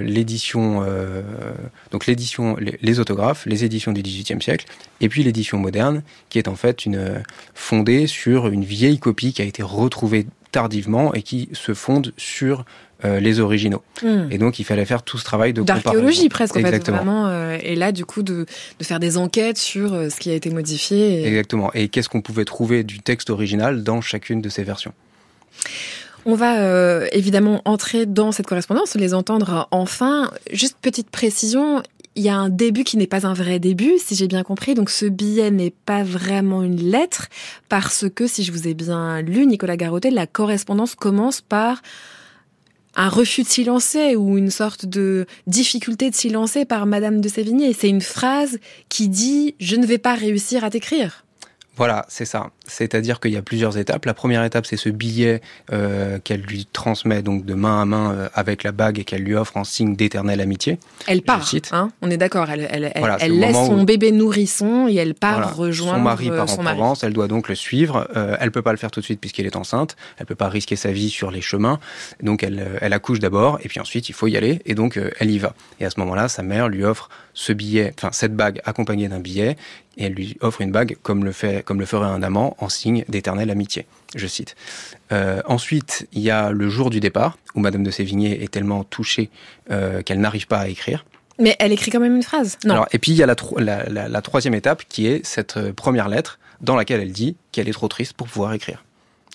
[0.00, 0.84] l'édition,
[1.92, 4.66] donc l'édition, les, les, autographes, les éditions du XVIIIe siècle,
[5.00, 7.22] et puis l'édition moderne, qui est en fait une
[7.54, 12.64] fondée sur une vieille copie qui a été retrouvée tardivement et qui se fonde sur
[13.04, 13.82] euh, les originaux.
[14.02, 14.28] Hmm.
[14.30, 16.98] Et donc il fallait faire tout ce travail de d'archéologie presque en fait Exactement.
[16.98, 18.46] vraiment euh, et là du coup de,
[18.78, 21.72] de faire des enquêtes sur euh, ce qui a été modifié et- Exactement.
[21.74, 24.92] Et qu'est-ce qu'on pouvait trouver du texte original dans chacune de ces versions?
[26.24, 30.30] On va euh, évidemment entrer dans cette correspondance, les entendre enfin.
[30.52, 31.82] Juste petite précision,
[32.14, 34.74] il y a un début qui n'est pas un vrai début, si j'ai bien compris.
[34.74, 37.28] Donc ce billet n'est pas vraiment une lettre,
[37.68, 41.80] parce que si je vous ai bien lu, Nicolas Garotet, la correspondance commence par
[42.94, 47.72] un refus de silencer ou une sorte de difficulté de silencer par Madame de Sévigné.
[47.72, 48.58] C'est une phrase
[48.90, 51.24] qui dit⁇ Je ne vais pas réussir à t'écrire⁇
[51.76, 52.50] Voilà, c'est ça.
[52.72, 54.04] C'est-à-dire qu'il y a plusieurs étapes.
[54.06, 55.40] La première étape, c'est ce billet
[55.72, 59.22] euh, qu'elle lui transmet donc de main à main euh, avec la bague et qu'elle
[59.22, 60.78] lui offre en signe d'éternelle amitié.
[61.06, 62.48] Elle part, hein, on est d'accord.
[62.50, 65.46] Elle, Voilà, laisse son où- bébé nourrisson et elle part Voilà.
[65.52, 66.76] rejoindre son mari euh, part en mari.
[66.78, 68.08] Provence, elle doit donc le suivre.
[68.16, 69.96] Euh, elle peut pas le faire tout de suite puisqu'elle est enceinte.
[70.18, 71.78] Elle peut pas risquer sa vie sur les chemins.
[72.22, 75.30] Donc elle, elle accouche d'abord et puis ensuite il faut y aller et donc elle
[75.30, 75.54] y va.
[75.80, 79.20] Et à ce moment-là, sa mère lui offre ce billet, enfin cette bague accompagnée d'un
[79.20, 79.56] billet
[79.96, 82.68] et elle lui offre une bague comme le fait, comme le ferait un amant en
[82.68, 83.86] signe d'éternelle amitié.
[84.14, 84.54] Je cite.
[85.10, 88.84] Euh, ensuite, il y a le jour du départ où Madame de Sévigné est tellement
[88.84, 89.30] touchée
[89.70, 91.04] euh, qu'elle n'arrive pas à écrire.
[91.38, 92.58] Mais elle écrit quand même une phrase?
[92.64, 92.74] Non.
[92.74, 95.24] Alors, et puis il y a la, tro- la, la- la troisième étape qui est
[95.26, 98.84] cette euh, première lettre dans laquelle elle dit qu'elle est trop triste pour pouvoir écrire.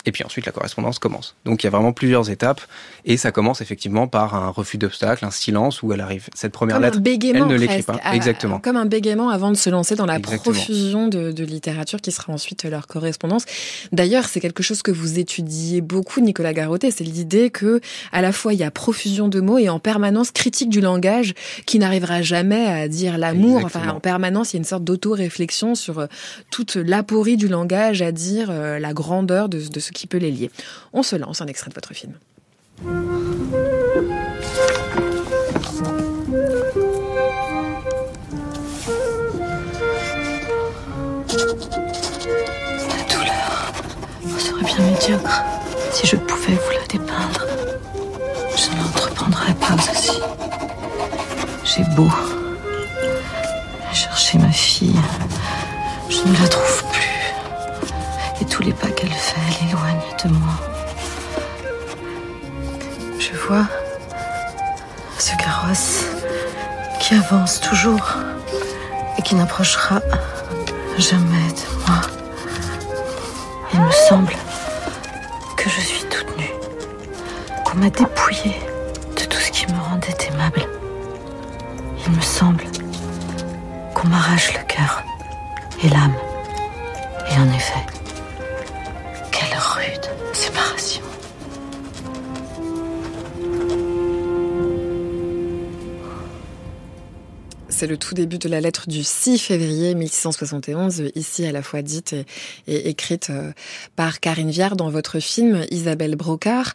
[0.08, 1.36] Et puis ensuite la correspondance commence.
[1.46, 2.62] Donc il y a vraiment plusieurs étapes
[3.06, 6.28] et ça commence effectivement par un refus d'obstacle, un silence où elle arrive.
[6.34, 8.00] Cette première comme lettre, elle ne l'écrit pas.
[8.04, 8.60] à- Exactement.
[8.60, 10.56] Comme un bégaiement avant de se lancer dans la Exactement.
[10.56, 13.43] profusion de, de littérature qui sera ensuite leur correspondance.
[13.91, 16.89] D'ailleurs, c'est quelque chose que vous étudiez beaucoup, Nicolas Garotet.
[16.91, 17.82] C'est l'idée que,
[18.13, 21.34] à la fois, il y a profusion de mots et en permanence critique du langage
[21.65, 23.62] qui n'arrivera jamais à dire l'amour.
[23.65, 26.08] Enfin, en permanence, il y a une sorte d'auto-réflexion sur euh,
[26.50, 30.32] toute l'aporie du langage à dire euh, la grandeur de, de ce qui peut les
[30.32, 30.52] lier.
[30.94, 32.14] On se lance un extrait de votre film.
[32.84, 32.92] La
[43.10, 43.74] douleur
[44.38, 45.44] serait bien médiocre
[45.92, 47.48] si je pouvais vous la dépeindre.
[48.56, 50.20] Je ne l'entreprendrais pas aussi.
[51.64, 52.10] J'ai beau
[67.30, 68.16] avance toujours
[69.18, 70.02] et qui n'approchera
[70.98, 72.02] jamais de moi.
[73.74, 74.34] Il me semble
[75.58, 76.54] que je suis toute nue,
[77.66, 78.57] qu'on m'a dépouillée
[98.38, 102.26] De la lettre du 6 février 1671, ici à la fois dite et,
[102.67, 103.52] et écrite euh,
[103.95, 106.73] par Karine Viard dans votre film Isabelle Brocard.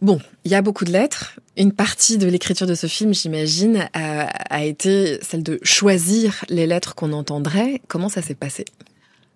[0.00, 1.38] Bon, il y a beaucoup de lettres.
[1.56, 6.66] Une partie de l'écriture de ce film, j'imagine, a, a été celle de choisir les
[6.66, 7.80] lettres qu'on entendrait.
[7.86, 8.64] Comment ça s'est passé?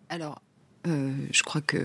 [0.08, 0.40] Alors,
[0.86, 1.78] euh, je crois que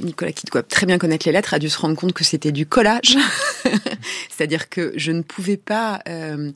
[0.00, 2.52] Nicolas, qui doit très bien connaître les lettres, a dû se rendre compte que c'était
[2.52, 3.16] du collage.
[4.30, 6.50] C'est-à-dire que je ne pouvais pas euh,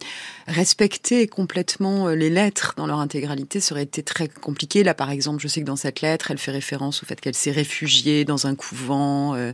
[0.47, 3.61] respecter complètement euh, les lettres dans leur intégralité.
[3.61, 4.83] Ça aurait été très compliqué.
[4.85, 7.35] Là, par exemple, je sais que dans cette lettre, elle fait référence au fait qu'elle
[7.35, 9.53] s'est réfugiée dans un couvent, euh,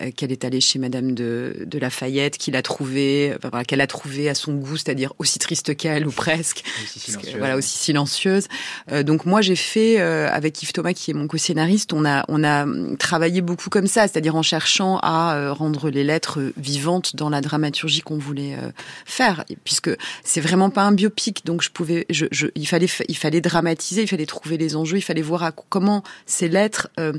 [0.00, 3.80] euh, qu'elle est allée chez Madame de, de Lafayette, qu'il a trouvé, enfin, voilà, qu'elle
[3.80, 7.36] a trouvé à son goût, c'est-à-dire aussi triste qu'elle ou presque, Aussi que, silencieuse.
[7.38, 8.48] voilà, aussi silencieuse.
[8.90, 12.24] Euh, donc moi, j'ai fait euh, avec Yves Thomas, qui est mon co-scénariste, on a
[12.28, 12.66] on a
[12.98, 17.40] travaillé beaucoup comme ça, c'est-à-dire en cherchant à euh, rendre les lettres vivantes dans la
[17.40, 18.70] dramaturgie qu'on voulait euh,
[19.04, 19.90] faire, puisque
[20.24, 23.40] c'est vraiment pas un biopic, donc je pouvais, je, je, il fallait fa- il fallait
[23.40, 27.12] dramatiser, il fallait trouver les enjeux, il fallait voir à- comment ces lettres euh,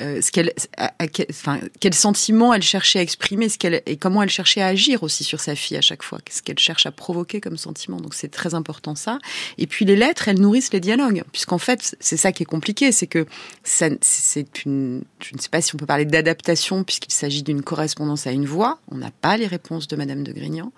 [0.00, 5.02] euh, ce quel, sentiment elle cherchait à exprimer, ce et comment elle cherchait à agir
[5.02, 7.98] aussi sur sa fille à chaque fois, qu'est-ce qu'elle cherche à provoquer comme sentiment.
[7.98, 9.18] Donc c'est très important ça.
[9.58, 12.92] Et puis les lettres, elles nourrissent les dialogues, puisqu'en fait c'est ça qui est compliqué,
[12.92, 13.26] c'est que
[13.62, 18.26] c'est une, je ne sais pas si on peut parler d'adaptation puisqu'il s'agit d'une correspondance
[18.26, 18.78] à une voix.
[18.90, 20.72] On n'a pas les réponses de Madame de Grignan,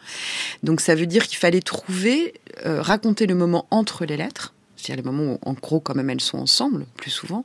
[0.62, 2.34] donc ça veut dire qu'il fallait trouver,
[2.66, 6.10] euh, raconter le moment entre les lettres, c'est-à-dire les moments où en gros quand même
[6.10, 7.44] elles sont ensemble plus souvent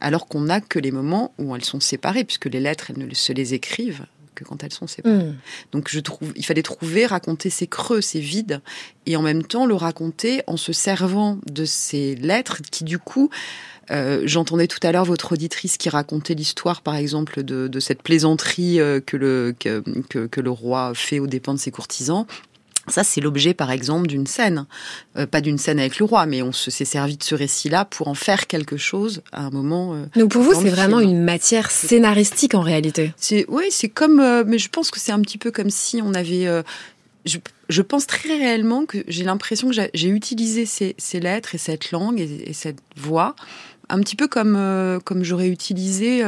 [0.00, 3.14] alors qu'on n'a que les moments où elles sont séparées, puisque les lettres, elles ne
[3.14, 4.04] se les écrivent
[4.34, 5.16] que quand elles sont séparées.
[5.16, 5.36] Hmm.
[5.72, 8.60] Donc je trouve, il fallait trouver, raconter ces creux, ces vides,
[9.06, 13.30] et en même temps le raconter en se servant de ces lettres qui du coup
[13.90, 18.02] Euh, j'entendais tout à l'heure votre auditrice qui racontait l'histoire, par exemple, de, de cette
[18.02, 22.26] plaisanterie euh, que le, que, que, que, le roi fait aux dépens de ses courtisans.
[22.88, 24.66] Ça, c'est l'objet, par exemple, d'une scène.
[25.16, 27.84] Euh, pas d'une scène avec le roi, mais on se s'est servi de ce récit-là
[27.84, 29.94] pour en faire quelque chose à un moment.
[29.94, 33.12] Euh, Donc pour vous, c'est vraiment une matière scénaristique en réalité.
[33.16, 36.00] C'est oui, c'est comme, euh, mais je pense que c'est un petit peu comme si
[36.02, 36.46] on avait.
[36.46, 36.62] Euh,
[37.24, 41.58] je, je, pense très réellement que j'ai l'impression que j'ai utilisé ces, ces, lettres et
[41.58, 43.34] cette langue et, et, cette voix
[43.88, 46.22] un petit peu comme euh, comme j'aurais utilisé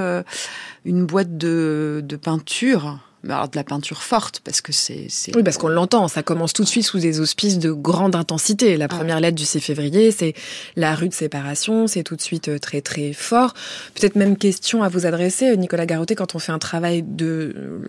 [0.84, 2.98] une boîte de, de peinture
[3.30, 6.64] alors de la peinture forte parce que c'est oui parce qu'on l'entend ça commence tout
[6.64, 8.76] de suite sous des auspices de grande intensité.
[8.76, 10.34] La première lettre du 6 février c'est
[10.76, 13.54] la rue de séparation c'est tout de suite très très fort.
[13.94, 17.80] Peut-être même question à vous adresser Nicolas Garoté quand on fait un travail de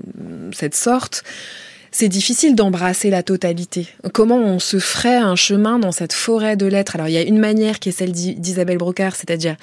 [0.52, 1.24] cette sorte.
[1.92, 3.88] C'est difficile d'embrasser la totalité.
[4.14, 6.96] Comment on se ferait un chemin dans cette forêt de lettres?
[6.96, 9.56] Alors il y a une manière qui est celle d'Isabelle Brocard, c'est-à-dire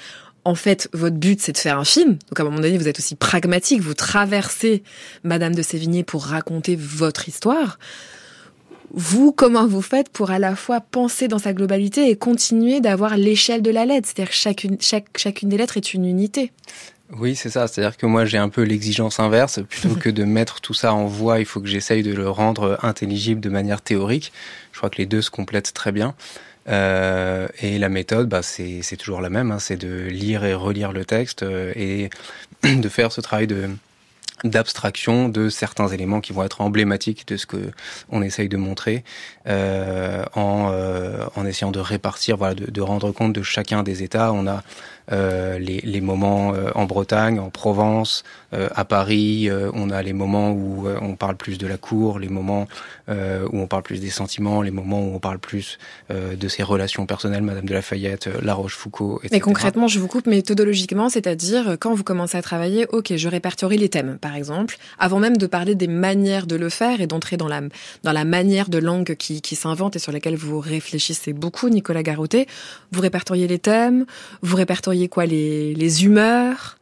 [0.47, 2.11] en fait, votre but, c'est de faire un film.
[2.29, 3.81] Donc, à un moment donné, vous êtes aussi pragmatique.
[3.81, 4.81] Vous traversez
[5.25, 7.77] Madame de Sévigné pour raconter votre histoire.
[8.91, 13.17] Vous, comment vous faites pour à la fois penser dans sa globalité et continuer d'avoir
[13.17, 14.07] l'échelle de la lettre?
[14.07, 16.53] C'est-à-dire que chacune, chaque, chacune des lettres est une unité.
[17.11, 17.67] Oui, c'est ça.
[17.67, 19.59] C'est-à-dire que moi, j'ai un peu l'exigence inverse.
[19.67, 22.79] Plutôt que de mettre tout ça en voix, il faut que j'essaye de le rendre
[22.83, 24.31] intelligible de manière théorique.
[24.71, 26.15] Je crois que les deux se complètent très bien.
[26.67, 30.91] Euh, et la méthode, bah, c'est toujours la même, hein, c'est de lire et relire
[30.91, 32.09] le texte euh, et
[32.63, 33.69] de faire ce travail de
[34.43, 37.71] d'abstraction de certains éléments qui vont être emblématiques de ce que
[38.09, 39.03] on essaye de montrer
[39.47, 44.03] euh, en, euh, en essayant de répartir voilà de, de, rendre compte de chacun des
[44.03, 44.31] états.
[44.33, 44.63] On a
[45.11, 49.49] euh, les, les, moments euh, en Bretagne, en Provence, euh, à Paris.
[49.49, 52.67] Euh, on a les moments où on parle plus de la cour, les moments
[53.09, 55.77] où on parle plus des sentiments, les moments où on parle plus
[56.09, 59.29] de ses relations personnelles, Madame de Lafayette, La Rochefoucauld, etc.
[59.33, 63.77] Mais concrètement, je vous coupe méthodologiquement, c'est-à-dire quand vous commencez à travailler, ok, je répertorie
[63.77, 67.37] les thèmes, par exemple, avant même de parler des manières de le faire et d'entrer
[67.37, 67.61] dans la
[68.03, 72.03] dans la manière de langue qui, qui s'invente et sur laquelle vous réfléchissez beaucoup, Nicolas
[72.03, 72.47] Garoutet.
[72.91, 74.05] Vous répertoriez les thèmes,
[74.41, 76.77] vous répertoriez quoi les, les humeurs?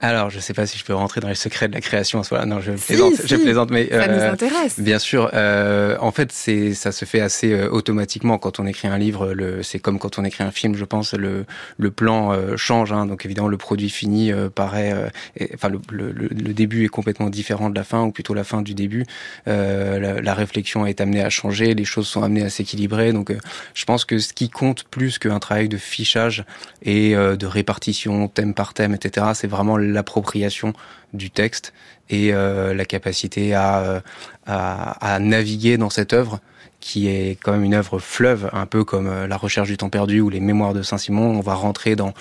[0.00, 2.22] Alors, je sais pas si je peux rentrer dans les secrets de la création à
[2.22, 2.54] ce moment-là.
[2.54, 4.78] Non, je plaisante, si, je plaisante, mais ça euh, nous intéresse.
[4.78, 5.28] Bien sûr.
[5.34, 9.32] Euh, en fait, c'est ça se fait assez euh, automatiquement quand on écrit un livre.
[9.32, 11.14] Le, c'est comme quand on écrit un film, je pense.
[11.14, 11.46] Le
[11.78, 14.94] le plan euh, change, hein, donc évidemment le produit fini euh, paraît.
[15.36, 18.44] Et, enfin, le, le, le, début est complètement différent de la fin, ou plutôt la
[18.44, 19.04] fin du début.
[19.46, 23.12] La, la, réflexion est amenée à changer, les choses sont amenées à s'équilibrer.
[23.12, 23.32] Donc,
[23.74, 26.44] je pense que ce qui compte plus qu'un travail de fichage
[26.82, 30.72] et de répartition thème par thème, etc., c'est vraiment l'appropriation
[31.12, 31.72] du texte
[32.10, 34.00] et euh, la capacité à, euh,
[34.46, 36.40] à, à, naviguer dans cette œuvre
[36.80, 39.90] qui est quand même une œuvre fleuve, un peu comme euh, La recherche du temps
[39.90, 41.36] perdu ou Les mémoires de Saint-Simon.
[41.36, 42.14] On va rentrer dans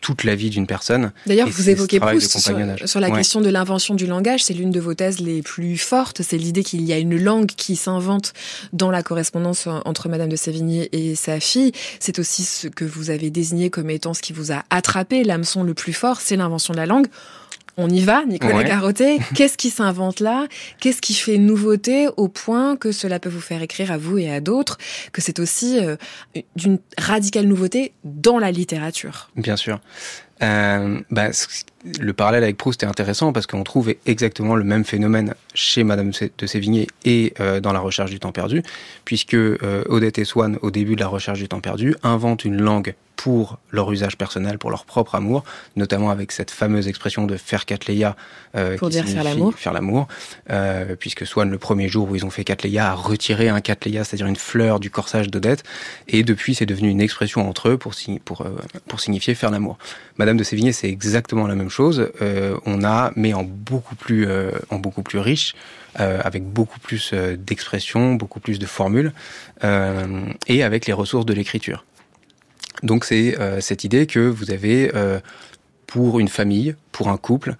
[0.00, 1.12] toute la vie d'une personne.
[1.26, 2.40] D'ailleurs, vous évoquez Proust sur,
[2.86, 3.16] sur, la ouais.
[3.16, 4.44] question de l'invention du langage.
[4.44, 6.22] C'est l'une de vos thèses les plus fortes.
[6.22, 8.32] C'est l'idée qu'il y a une langue qui s'invente
[8.72, 11.72] dans la correspondance entre Madame de Sévigné et sa fille.
[11.98, 15.62] C'est aussi ce que vous avez désigné comme étant ce qui vous a attrapé, l'hameçon
[15.62, 17.06] le plus fort, c'est l'invention de la langue.
[17.80, 19.18] On y va, Nicolas ouais.
[19.36, 20.48] Qu'est-ce qui s'invente là?
[20.80, 24.28] Qu'est-ce qui fait nouveauté au point que cela peut vous faire écrire à vous et
[24.28, 24.78] à d'autres
[25.12, 25.94] que c'est aussi euh,
[26.56, 29.30] d'une radicale nouveauté dans la littérature?
[29.36, 29.80] Bien sûr.
[30.42, 31.30] Euh, bah,
[31.84, 36.10] le parallèle avec Proust est intéressant parce qu'on trouve exactement le même phénomène chez Madame
[36.38, 38.62] de Sévigné et euh, dans La Recherche du temps perdu,
[39.04, 42.60] puisque euh, Odette et Swann, au début de La Recherche du temps perdu, inventent une
[42.60, 45.42] langue pour leur usage personnel, pour leur propre amour,
[45.74, 48.14] notamment avec cette fameuse expression de faire Catleya,
[48.54, 50.06] euh, pour dire faire l'amour, faire l'amour,
[50.50, 54.04] euh, puisque Swann le premier jour où ils ont fait Catleya a retiré un Catleya,
[54.04, 55.64] c'est-à-dire une fleur du corsage d'Odette,
[56.06, 57.92] et depuis c'est devenu une expression entre eux pour
[58.24, 58.46] pour
[58.86, 59.78] pour signifier faire l'amour.
[60.16, 62.10] Madame de Sévigné, c'est exactement la même chose.
[62.22, 65.54] Euh, on a, mais en beaucoup plus euh, en beaucoup plus riche.
[66.00, 69.12] Euh, avec beaucoup plus d'expressions, beaucoup plus de formules,
[69.62, 71.84] et avec les ressources de l'écriture.
[72.82, 74.92] Donc c'est cette idée que vous avez
[75.86, 77.56] pour une famille, pour un couple,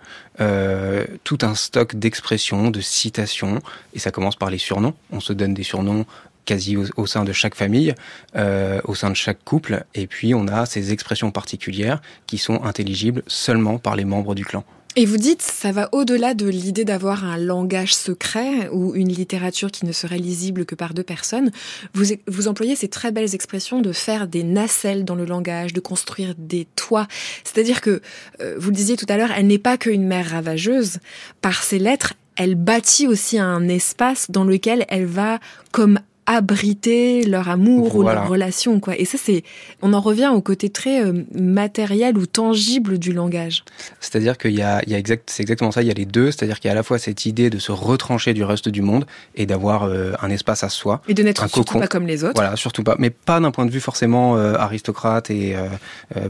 [1.25, 3.61] tout un stock d'expressions, de citations,
[3.95, 4.95] et ça commence par les surnoms.
[5.11, 6.07] On se donne des surnoms
[6.49, 7.95] quasi au, sein de chaque famille,
[8.35, 12.65] euh, au sein de chaque couple, et puis on a ces expressions particulières qui sont
[12.65, 14.65] intelligibles seulement par les membres du clan.
[14.97, 19.71] Et vous dites, ça va au-delà de l'idée d'avoir un langage secret ou une littérature
[19.71, 21.51] qui ne serait lisible que par deux personnes.
[21.93, 25.81] Vous, vous employez ces très belles expressions de faire des nacelles dans le langage, de
[25.81, 27.07] construire des toits.
[27.45, 28.01] C'est-à-dire que,
[28.41, 30.99] euh, vous le disiez tout à l'heure, elle n'est pas qu'une mère ravageuse.
[31.43, 35.41] Par ses lettres, elle bâtit aussi un espace dans lequel elle va,
[35.73, 38.95] comme abriter leur amour ou leur relation, quoi.
[38.99, 39.43] Et ça, c'est,
[39.81, 43.65] on en revient au côté très euh, matériel ou tangible du langage.
[43.99, 45.81] C'est-à-dire qu'il y a, il y a exact, c'est exactement ça.
[45.81, 46.31] Il y a les deux.
[46.31, 48.83] C'est-à-dire qu'il y a à la fois cette idée de se retrancher du reste du
[48.83, 51.01] monde et d'avoir euh, un espace à soi.
[51.09, 52.35] Et de n'être surtout pas comme les autres.
[52.37, 52.97] Voilà, surtout pas.
[52.99, 55.57] Mais pas d'un point de vue forcément euh, aristocrate et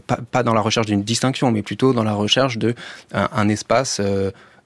[0.07, 2.75] pas, pas, dans la recherche d'une distinction, mais plutôt dans la recherche de
[3.13, 4.01] un, un espace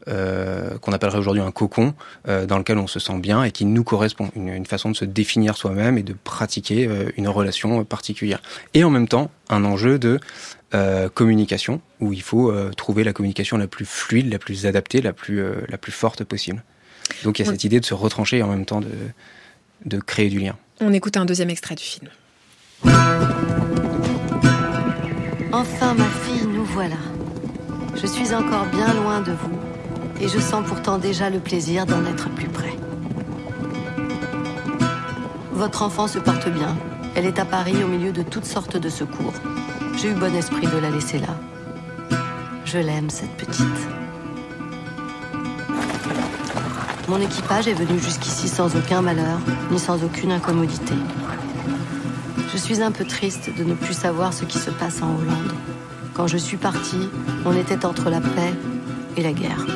[0.09, 1.95] euh, qu'on appellerait aujourd'hui un cocon,
[2.27, 5.05] euh, dans lequel on se sent bien et qui nous correspond, une, façon de se
[5.05, 8.43] définir soi-même et de pratiquer euh, une relation particulière.
[8.75, 10.19] Et en même temps, un enjeu de
[11.13, 15.45] communication, où il faut trouver la communication la plus fluide, la plus adaptée, la plus,
[15.69, 16.65] la plus forte possible.
[17.25, 18.89] Donc il y a cette idée de se retrancher et en même temps de,
[19.85, 20.57] de créer du lien.
[20.81, 22.09] On écoute un deuxième extrait du film.
[25.53, 26.97] Enfin, ma fille, nous voilà.
[27.95, 29.72] Je suis encore bien loin de vous
[30.23, 32.77] et je sens pourtant déjà le plaisir d'en être plus près.
[35.53, 36.77] Votre enfant se porte bien.
[37.17, 39.35] Elle est à Paris au milieu de toutes sortes de secours.
[39.97, 41.37] J'ai eu bon esprit de la laisser là.
[42.65, 43.67] Je l'aime, cette petite.
[47.09, 49.41] Mon équipage est venu jusqu'ici sans aucun malheur,
[49.73, 50.95] ni sans aucune incommodité.
[52.53, 55.53] Je suis un peu triste de ne plus savoir ce qui se passe en Hollande.
[56.15, 57.09] Quand je suis partie,
[57.45, 58.55] on était entre la paix
[59.17, 59.67] et la guerre.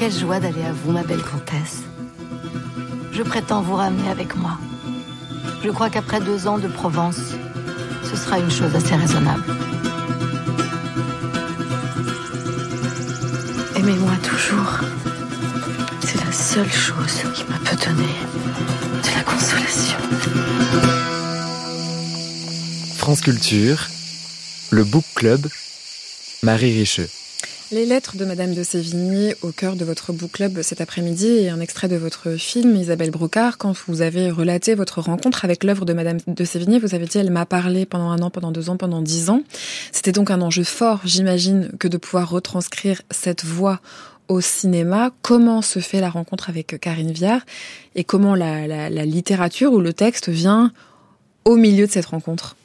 [0.00, 1.82] Quelle joie d'aller à vous, ma belle comtesse.
[3.12, 4.56] Je prétends vous ramener avec moi.
[5.62, 7.34] Je crois qu'après deux ans de Provence,
[8.10, 9.44] ce sera une chose assez raisonnable.
[13.76, 14.80] Aimez-moi toujours.
[16.00, 18.16] C'est la seule chose qui me peut donner
[19.02, 19.98] de la consolation.
[22.96, 23.86] France Culture,
[24.70, 25.46] le Book Club,
[26.42, 27.10] Marie Richeux.
[27.72, 31.50] Les lettres de Madame de Sévigné au cœur de votre book club cet après-midi et
[31.50, 33.58] un extrait de votre film Isabelle Brocard.
[33.58, 37.18] Quand vous avez relaté votre rencontre avec l'œuvre de Madame de Sévigné, vous avez dit
[37.18, 39.44] elle m'a parlé pendant un an, pendant deux ans, pendant dix ans.
[39.92, 43.78] C'était donc un enjeu fort, j'imagine, que de pouvoir retranscrire cette voix
[44.26, 45.12] au cinéma.
[45.22, 47.42] Comment se fait la rencontre avec Karine Viard
[47.94, 50.72] et comment la, littérature ou le texte vient
[51.44, 52.56] au milieu de cette rencontre?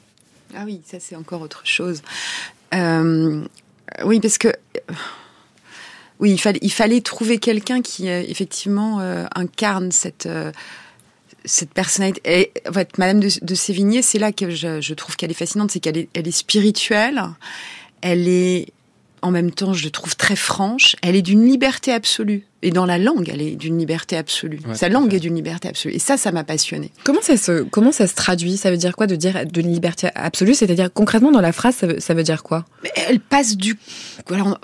[0.56, 2.02] Ah oui, ça c'est encore autre chose.
[2.74, 3.44] Euh,
[4.04, 4.52] oui, parce que
[6.18, 10.50] oui, il fallait, trouver quelqu'un qui euh, effectivement euh, incarne cette euh,
[11.44, 12.20] cette personnalité.
[12.24, 15.78] Et, en fait, Madame de, Sévigné, c'est là que je, trouve qu'elle est fascinante, c'est
[15.78, 17.22] qu'elle est, elle est spirituelle,
[18.00, 18.72] elle est
[19.22, 20.96] en même temps, je trouve très franche.
[21.02, 22.46] Elle est d'une liberté absolue.
[22.66, 24.58] Et dans la langue, elle est d'une liberté absolue.
[24.74, 25.94] Sa langue est d'une liberté absolue.
[25.94, 26.90] Et ça, ça m'a passionné.
[27.04, 28.56] Comment ça se, comment ça se traduit?
[28.56, 30.52] Ça veut dire quoi de dire d'une liberté absolue?
[30.52, 32.64] C'est-à-dire concrètement dans la phrase, ça veut, dire quoi?
[33.08, 33.78] Elle passe du,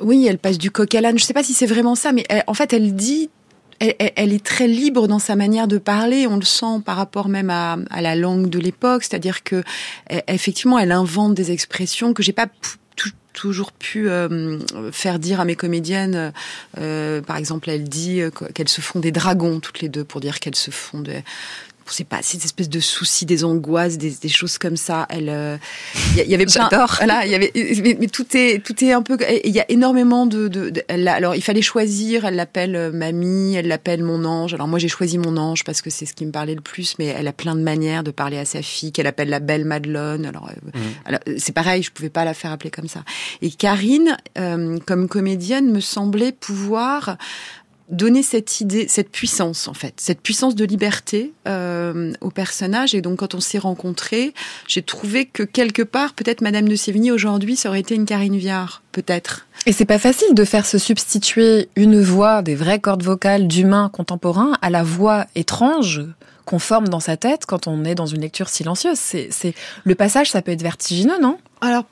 [0.03, 1.17] oui, elle passe du coq à l'âne.
[1.17, 3.31] Je sais pas si c'est vraiment ça, mais en fait, elle dit
[3.79, 6.27] elle, est très libre dans sa manière de parler.
[6.27, 9.63] On le sent par rapport même à, à la langue de l'époque, c'est-à-dire que
[10.27, 12.49] effectivement, elle invente des expressions que j'ai pas
[13.33, 14.59] toujours pu euh,
[14.93, 16.33] faire dire à mes comédiennes,
[16.79, 18.21] euh, par exemple, elle dit
[18.55, 21.25] qu'elles se font des dragons toutes les deux pour dire qu'elles se font des,
[21.93, 25.07] c'est pas cette espèce de soucis, des angoisses, des, des choses comme ça.
[25.11, 25.57] Elle, il euh,
[26.17, 26.69] y, avait plein.
[26.99, 29.17] Voilà, il y avait, mais, tout est, tout est un peu.
[29.45, 30.49] Il y a énormément de.
[30.49, 32.25] de, elle, alors, il fallait choisir.
[32.25, 34.55] Elle l'appelle euh, mamie, elle l'appelle mon ange.
[34.55, 36.97] Alors moi, j'ai choisi mon ange parce que c'est ce qui me parlait le plus.
[36.99, 39.65] Mais elle a plein de manières de parler à sa fille, qu'elle appelle la belle
[39.65, 40.27] Madeleine.
[40.27, 40.81] Alors, euh, mmh.
[41.07, 43.05] alors c'est pareil, je pouvais pas la faire appeler comme ça.
[43.41, 47.17] Et Karine, comme comédienne, me semblait pouvoir
[47.93, 52.95] donner cette idée, cette puissance en fait, cette puissance de liberté euh, au personnage.
[52.95, 54.35] Et donc quand on s'est rencontrés,
[54.67, 58.37] j'ai trouvé que quelque part, peut-être Madame de Sévigny aujourd'hui, ça aurait été une Karine
[58.37, 59.47] Viard, peut-être.
[59.67, 63.91] Et c'est pas facile de faire se substituer une voix des vraies cordes vocales d'humains
[63.93, 66.03] contemporains à la voix étrange
[66.45, 68.99] qu'on forme dans sa tête quand on est dans une lecture silencieuse.
[68.99, 71.39] C'est, le passage, ça peut être vertigineux, non?
[71.61, 71.85] Alors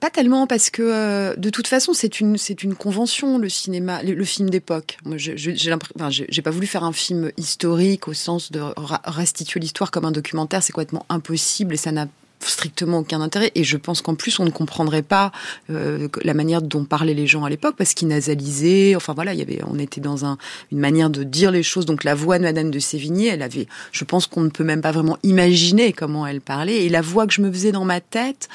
[0.00, 4.48] pas tellement parce que euh, de toute façon c'est une convention le cinéma le, film
[4.48, 4.96] d'époque.
[5.04, 8.62] Moi j'ai pas voulu faire un film historique au sens de
[9.04, 12.06] restituer l'histoire comme un documentaire, c'est complètement impossible et ça n'a
[12.48, 13.52] strictement aucun intérêt.
[13.54, 15.32] Et je pense qu'en plus, on ne comprendrait pas
[15.70, 18.94] euh, la manière dont parlaient les gens à l'époque, parce qu'ils nasalisaient.
[18.96, 20.38] Enfin voilà, il y avait, on était dans un,
[20.72, 21.86] une manière de dire les choses.
[21.86, 24.80] Donc la voix de Madame de Sévigné, elle avait, je pense qu'on ne peut même
[24.80, 26.84] pas vraiment imaginer comment elle parlait.
[26.84, 28.48] Et la voix que je me faisais dans ma tête.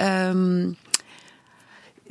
[0.00, 0.70] Euh,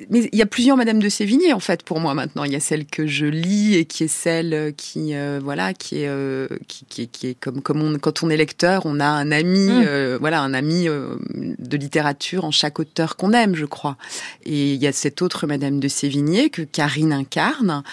[0.10, 2.44] mais il y a plusieurs Madame de Sévigné en fait pour moi maintenant.
[2.44, 6.02] Il y a celle que je lis et qui est celle qui euh, voilà qui
[6.02, 9.06] est, euh, qui, qui, qui, est comme comme on, quand on est lecteur, on a
[9.06, 9.84] un ami mm.
[9.88, 13.98] euh, voilà un ami de littérature en chaque auteur qu'on aime, je crois.
[14.44, 17.84] Et il y a cette autre Madame de Sévigné que Karine incarne,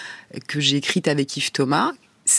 [0.47, 1.91] que j'ai écrite avec Yves Thomas.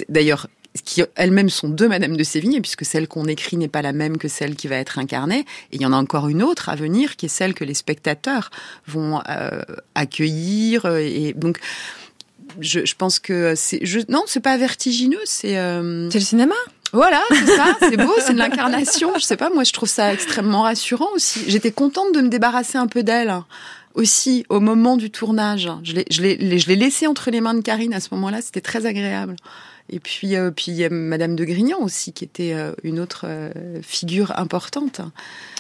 [0.08, 0.48] D'ailleurs,
[0.82, 4.18] qui elles-mêmes sont deux Madame de Sévigné, puisque celle qu'on écrit n'est pas la même
[4.18, 5.40] que celle qui va être incarnée.
[5.72, 7.74] Et il y en a encore une autre à venir, qui est celle que les
[7.74, 8.50] spectateurs
[8.86, 9.62] vont euh,
[9.94, 10.86] accueillir.
[10.86, 11.58] Et donc,
[12.60, 15.58] je, je pense que c'est, je, non, c'est pas vertigineux, c'est.
[15.58, 16.54] Euh, c'est le cinéma?
[16.92, 19.12] Voilà, c'est ça, c'est beau, c'est de l'incarnation.
[19.16, 21.40] Je sais pas, moi je trouve ça extrêmement rassurant aussi.
[21.46, 23.34] J'étais contente de me débarrasser un peu d'elle
[23.94, 25.68] aussi au moment du tournage.
[25.82, 28.40] Je l'ai, je l'ai, je l'ai laissé entre les mains de Karine à ce moment-là,
[28.40, 29.36] c'était très agréable.
[29.90, 33.22] Et puis, euh, puis y a Madame de Grignan aussi, qui était euh, une autre
[33.24, 35.00] euh, figure importante.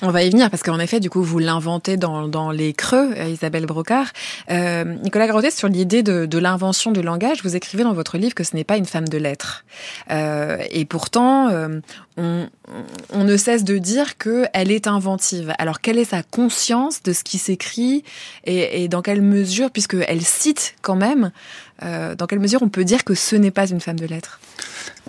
[0.02, 3.14] On va y venir, parce qu'en effet, du coup, vous l'inventez dans, dans les creux,
[3.16, 4.12] Isabelle Brocard.
[4.48, 8.44] Nicolas Grottet, sur l'idée de, de l'invention du langage, vous écrivez dans votre livre que
[8.44, 9.64] ce n'est pas une femme de lettres.
[10.10, 11.50] et pourtant,
[12.16, 12.48] on,
[13.12, 15.52] on, ne cesse de dire qu'elle est inventive.
[15.58, 18.04] Alors, quelle est sa conscience de ce qui s'écrit
[18.44, 21.30] et, et dans quelle mesure, puisqu'elle cite quand même
[21.82, 24.40] euh, dans quelle mesure on peut dire que ce n'est pas une femme de lettres?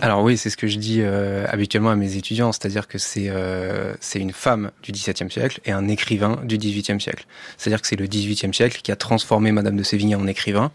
[0.00, 3.26] Alors oui, c'est ce que je dis euh, habituellement à mes étudiants, c'est-à-dire que c'est
[3.28, 7.26] euh, une femme du XVIIe siècle et un écrivain du XVIIIe siècle.
[7.58, 10.70] C'est-à-dire que c'est le XVIIIe siècle qui a transformé Madame de Sévigné en écrivain,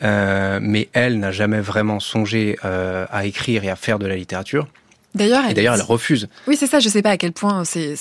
[0.00, 4.68] mais elle n'a jamais vraiment songé à écrire et à faire de la littérature.
[5.14, 6.28] D'ailleurs, elle, d'ailleurs, elle refuse.
[6.46, 6.80] Oui, c'est ça.
[6.80, 7.94] Je sais pas à quel point c'est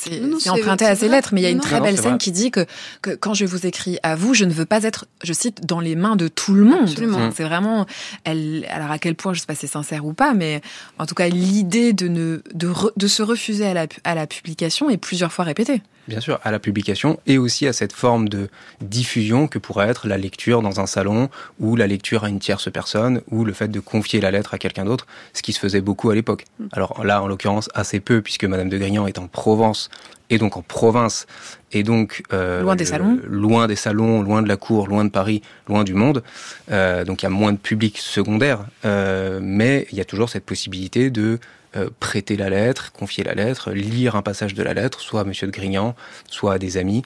[0.47, 2.66] emprunté à ses lettres, mais il y a une très belle scène qui dit que,
[3.01, 5.80] que, quand je vous écris à vous, je ne veux pas être, je cite, dans
[5.80, 6.89] les mains de tout le monde.
[7.36, 7.86] C'est vraiment,
[8.24, 8.66] elle.
[8.70, 10.61] Alors à quel point, je sais pas si c'est sincère ou pas, mais
[10.99, 14.89] en tout cas, l'idée de ne de, de se refuser à la, à la publication
[14.89, 15.82] est plusieurs fois répétée.
[16.08, 18.49] Bien sûr, à la publication et aussi à cette forme de
[18.82, 21.30] diffusion que pourrait être la lecture dans un salon
[21.60, 24.58] ou la lecture à une tierce personne ou le fait de confier la lettre à
[24.58, 26.45] quelqu'un d'autre, ce qui se faisait beaucoup à l'époque.
[26.60, 26.66] Mm.
[26.74, 29.89] Alors là, en l'occurrence, assez peu puisque Madame de Grignan est en Provence
[30.30, 31.26] et donc en province
[31.72, 35.10] et donc euh, loin des salons, loin des salons, loin de la cour, loin de
[35.10, 36.24] Paris, loin du monde.
[36.72, 40.30] Euh, donc il y a moins de public secondaire, euh, mais il y a toujours
[40.30, 41.39] cette possibilité de
[41.76, 45.24] euh, prêter la lettre, confier la lettre, lire un passage de la lettre, soit à
[45.24, 45.95] Monsieur de Grignan,
[46.28, 47.03] soit à des amis.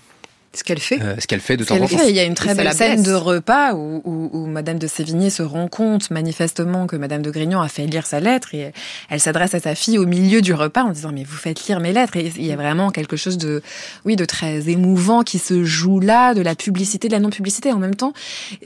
[0.53, 1.01] Ce qu'elle fait.
[1.01, 1.97] Euh, ce qu'elle fait de temps en temps.
[2.07, 5.29] Il y a une très belle scène de repas où, où, où, Madame de Sévigné
[5.29, 8.71] se rend compte manifestement que Madame de Grignan a fait lire sa lettre et
[9.09, 11.79] elle s'adresse à sa fille au milieu du repas en disant mais vous faites lire
[11.79, 13.61] mes lettres et il y a vraiment quelque chose de
[14.05, 17.71] oui de très émouvant qui se joue là de la publicité de la non publicité
[17.71, 18.13] en même temps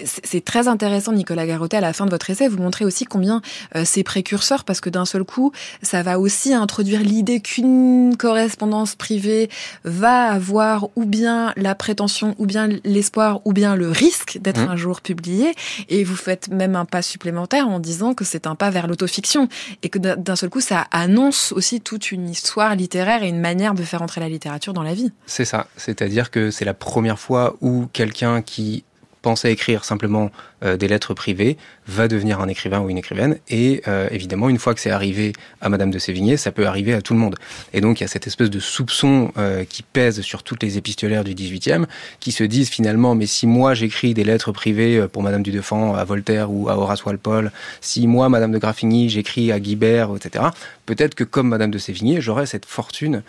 [0.05, 3.41] c'est très intéressant Nicolas Garotet à la fin de votre essai vous montrez aussi combien
[3.75, 5.51] euh, c'est précurseur parce que d'un seul coup
[5.81, 9.49] ça va aussi introduire l'idée qu'une correspondance privée
[9.83, 14.69] va avoir ou bien la prétention ou bien l'espoir ou bien le risque d'être mmh.
[14.69, 15.53] un jour publié
[15.89, 19.47] et vous faites même un pas supplémentaire en disant que c'est un pas vers l'autofiction
[19.83, 23.73] et que d'un seul coup ça annonce aussi toute une histoire littéraire et une manière
[23.73, 25.11] de faire entrer la littérature dans la vie.
[25.25, 28.83] C'est ça, c'est-à-dire que c'est la première fois où quelqu'un qui
[29.21, 30.31] pensait écrire simplement
[30.63, 31.57] euh, des lettres privées
[31.91, 33.37] va devenir un écrivain ou une écrivaine.
[33.49, 36.93] Et euh, évidemment, une fois que c'est arrivé à Madame de Sévigné, ça peut arriver
[36.93, 37.35] à tout le monde.
[37.73, 40.77] Et donc, il y a cette espèce de soupçon euh, qui pèse sur toutes les
[40.77, 41.85] épistolaires du 18e,
[42.19, 45.95] qui se disent finalement, mais si moi j'écris des lettres privées pour Madame du Deffand,
[45.95, 50.45] à Voltaire ou à Horace Walpole, si moi, Madame de Graffigny, j'écris à Guibert, etc.,
[50.85, 53.23] peut-être que comme Madame de Sévigné, j'aurais cette fortune,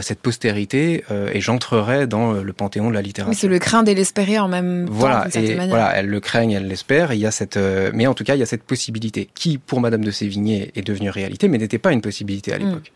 [0.00, 3.30] cette postérité, et j'entrerai dans le panthéon de la littérature.
[3.30, 4.92] Mais c'est le craint et l'espérer en même temps.
[4.94, 7.12] Voilà, et voilà, elle le craignent, elle l'espère.
[7.12, 9.58] Il y a cette, euh, mais en tout cas, il y a cette possibilité qui,
[9.58, 12.64] pour Madame de Sévigné, est devenue réalité, mais n'était pas une possibilité à mm.
[12.64, 12.92] l'époque.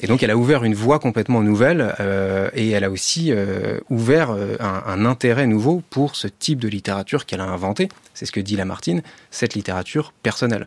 [0.00, 3.78] Et donc, elle a ouvert une voie complètement nouvelle euh, et elle a aussi euh,
[3.88, 7.88] ouvert un, un, intérêt nouveau pour ce type de littérature qu'elle a inventé.
[8.12, 10.66] C'est ce que dit Lamartine, cette littérature personnelle.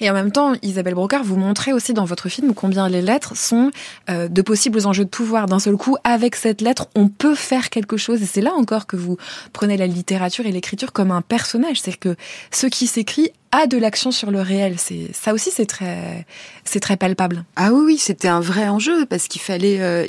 [0.00, 3.36] Et en même temps, Isabelle Brocard, vous montrez aussi dans votre film combien les lettres
[3.36, 3.70] sont
[4.10, 5.46] euh, de possibles enjeux de pouvoir.
[5.46, 8.22] D'un seul coup, avec cette lettre, on peut faire quelque chose.
[8.22, 9.16] Et c'est là encore que vous
[9.52, 11.80] prenez la littérature et l'écriture comme un personnage.
[11.80, 12.16] C'est que
[12.50, 14.76] ce qui s'écrit a de l'action sur le réel.
[14.78, 16.26] C'est ça aussi, c'est très,
[16.64, 17.44] c'est très palpable.
[17.56, 20.06] Ah oui, oui, c'était un vrai enjeu parce qu'il fallait, euh,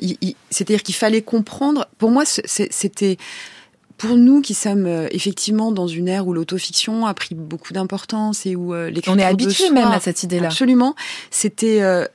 [0.49, 1.87] c'est-à-dire qu'il fallait comprendre.
[1.99, 3.17] Pour moi, c'était
[3.97, 8.45] pour nous qui sommes euh, effectivement dans une ère où l'autofiction a pris beaucoup d'importance
[8.45, 10.47] et où euh, On est habitué même à cette idée-là.
[10.47, 10.95] Absolument.
[11.31, 12.05] C'était euh,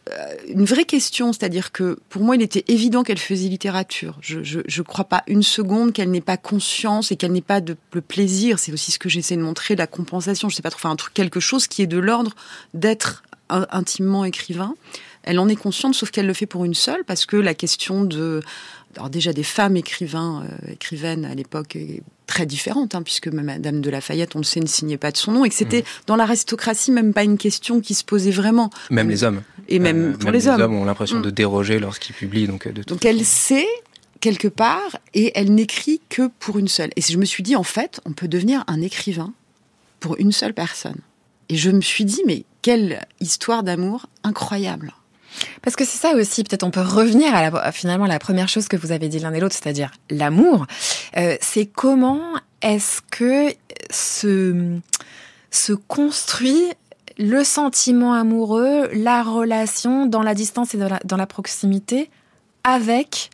[0.49, 4.18] une vraie question, c'est-à-dire que pour moi, il était évident qu'elle faisait littérature.
[4.20, 7.61] Je, je, je crois pas une seconde qu'elle n'ait pas conscience et qu'elle n'ait pas
[7.61, 8.59] de le plaisir.
[8.59, 10.49] C'est aussi ce que j'essaie de montrer, la compensation.
[10.49, 12.35] Je sais pas trop, enfin un truc, quelque chose qui est de l'ordre
[12.74, 14.74] d'être intimement écrivain.
[15.22, 18.05] Elle en est consciente, sauf qu'elle le fait pour une seule, parce que la question
[18.05, 18.43] de
[18.97, 21.76] alors déjà des femmes écrivains, euh, écrivaines à l'époque
[22.26, 25.32] très différentes, hein, puisque Madame de Lafayette, on le sait, ne signait pas de son
[25.32, 26.07] nom, et que c'était mmh.
[26.07, 28.70] dans l'aristocratie même pas une question qui se posait vraiment.
[28.91, 29.43] Même les hommes.
[29.68, 30.57] Et même euh, pour les, hommes.
[30.59, 31.22] Les hommes ont l'impression mmh.
[31.22, 32.47] de déroger lorsqu'ils publient.
[32.47, 33.68] Donc, euh, de donc elle sait
[34.20, 36.91] quelque part, et elle n'écrit que pour une seule.
[36.97, 39.32] Et je me suis dit, en fait, on peut devenir un écrivain
[39.99, 40.99] pour une seule personne.
[41.49, 44.93] Et je me suis dit, mais quelle histoire d'amour incroyable.
[45.62, 48.68] Parce que c'est ça aussi, peut-être on peut revenir à, la, finalement la première chose
[48.68, 50.66] que vous avez dit l'un et l'autre, c'est-à-dire l'amour.
[51.16, 52.20] Euh, c'est comment
[52.62, 53.55] est-ce que
[53.91, 54.78] se,
[55.51, 56.64] se construit
[57.18, 62.11] le sentiment amoureux, la relation dans la distance et dans la proximité
[62.64, 63.31] avec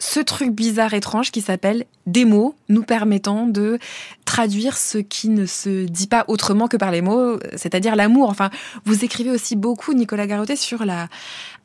[0.00, 3.78] ce truc bizarre étrange qui s'appelle des mots nous permettant de
[4.24, 8.30] traduire ce qui ne se dit pas autrement que par les mots, c'est-à-dire l'amour.
[8.30, 8.50] Enfin,
[8.86, 11.08] vous écrivez aussi beaucoup, Nicolas Garotet, sur la,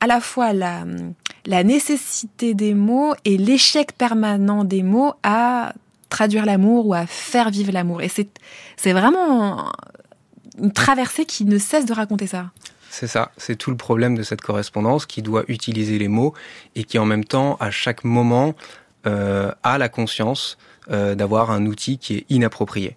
[0.02, 0.84] à la fois la,
[1.46, 5.74] la nécessité des mots et l'échec permanent des mots à
[6.10, 8.02] traduire l'amour ou à faire vivre l'amour.
[8.02, 8.30] Et c'est,
[8.76, 9.72] c'est vraiment
[10.62, 12.52] une traversée qui ne cesse de raconter ça.
[12.98, 16.34] C'est ça, c'est tout le problème de cette correspondance qui doit utiliser les mots
[16.78, 18.56] et qui en même temps, à chaque moment,
[19.06, 20.58] euh, a la conscience
[20.90, 22.96] euh, d'avoir un outil qui est inapproprié.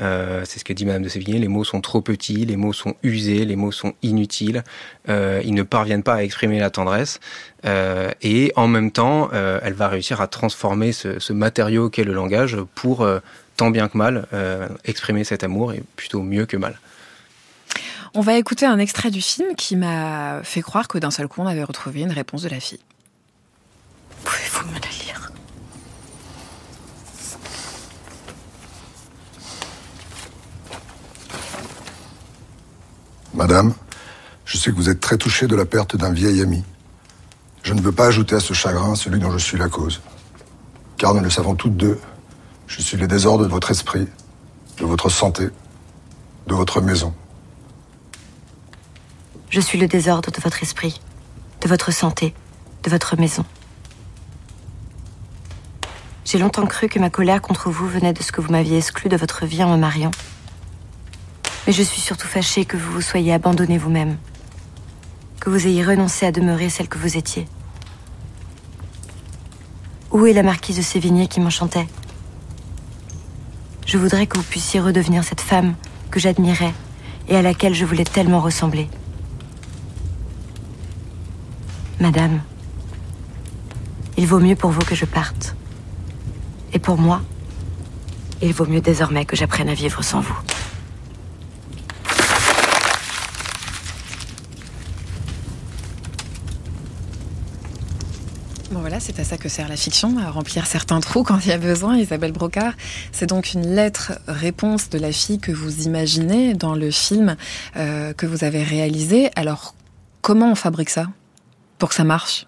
[0.00, 2.74] Euh, c'est ce que dit Madame de Sévigné, les mots sont trop petits, les mots
[2.74, 4.64] sont usés, les mots sont inutiles,
[5.08, 7.18] ils ne parviennent pas à exprimer la tendresse,
[7.64, 13.08] et en même temps, elle va réussir à transformer ce, matériau qu'est le langage pour,
[13.56, 14.26] tant bien que mal,
[14.84, 16.78] exprimer cet amour, et plutôt mieux que mal.
[18.14, 21.42] On va écouter un extrait du film qui m'a fait croire que d'un seul coup
[21.42, 22.80] on avait retrouvé une réponse de la fille.
[24.24, 25.32] Pouvez-vous me la lire?
[33.34, 33.74] Madame,
[34.44, 36.64] je sais que vous êtes très touchée de la perte d'un vieil ami.
[37.62, 40.00] Je ne veux pas ajouter à ce chagrin celui dont je suis la cause.
[40.96, 42.00] Car nous le savons toutes deux,
[42.66, 44.08] je suis les désordres de votre esprit,
[44.78, 45.50] de votre santé,
[46.46, 47.14] de votre maison.
[49.50, 51.00] Je suis le désordre de votre esprit,
[51.62, 52.34] de votre santé,
[52.82, 53.46] de votre maison.
[56.26, 59.08] J'ai longtemps cru que ma colère contre vous venait de ce que vous m'aviez exclu
[59.08, 60.10] de votre vie en me mariant.
[61.66, 64.18] Mais je suis surtout fâchée que vous vous soyez abandonné vous-même,
[65.40, 67.48] que vous ayez renoncé à demeurer celle que vous étiez.
[70.10, 71.88] Où est la marquise de Sévigné qui m'enchantait?
[73.86, 75.74] Je voudrais que vous puissiez redevenir cette femme
[76.10, 76.74] que j'admirais
[77.28, 78.90] et à laquelle je voulais tellement ressembler.
[82.00, 82.40] Madame,
[84.16, 85.56] il vaut mieux pour vous que je parte.
[86.72, 87.22] Et pour moi,
[88.40, 90.36] il vaut mieux désormais que j'apprenne à vivre sans vous.
[98.70, 101.48] Bon voilà, c'est à ça que sert la fiction, à remplir certains trous quand il
[101.48, 101.96] y a besoin.
[101.96, 102.74] Isabelle Brocard,
[103.10, 107.36] c'est donc une lettre-réponse de la fille que vous imaginez dans le film
[107.76, 109.30] euh, que vous avez réalisé.
[109.34, 109.74] Alors,
[110.22, 111.06] comment on fabrique ça?
[111.78, 112.46] Pour que ça marche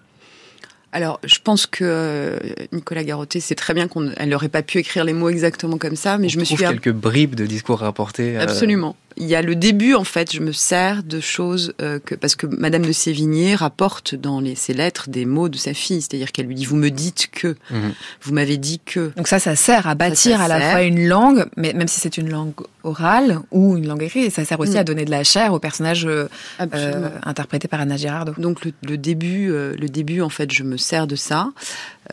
[0.93, 2.37] alors, je pense que euh,
[2.73, 6.17] Nicolas Garoté sait très bien qu'elle n'aurait pas pu écrire les mots exactement comme ça,
[6.17, 8.37] mais On je me suis quelques bribes de discours rapportés.
[8.37, 8.95] euh, Absolument.
[9.17, 12.35] Il y a le début, en fait, je me sers de choses euh, que parce
[12.35, 16.31] que Madame de Sévigné rapporte dans les, ses lettres des mots de sa fille, c'est-à-dire
[16.31, 17.93] qu'elle lui dit vous me dites que, Mhm.
[18.21, 19.11] vous m'avez dit que.
[19.17, 21.99] Donc ça, ça sert à bâtir ça à la fois une langue, mais même si
[21.99, 22.53] c'est une langue
[22.83, 24.77] orale ou une langue écrite, ça sert aussi Mm.
[24.77, 26.27] à donner de la chair au personnage euh,
[26.73, 28.33] euh, interprété par Anna Girardot.
[28.37, 31.49] Donc le, le début, euh, le début, en fait, je me sers de ça,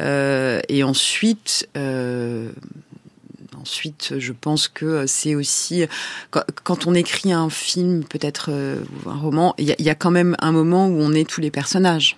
[0.01, 1.69] Euh, et ensuite.
[3.59, 5.85] Euh, Ensuite, je pense que c'est aussi
[6.31, 10.37] quand, on écrit un film, peut-être euh, ou un roman, il y, a- quand même
[10.41, 12.17] un moment où on est tous les personnages,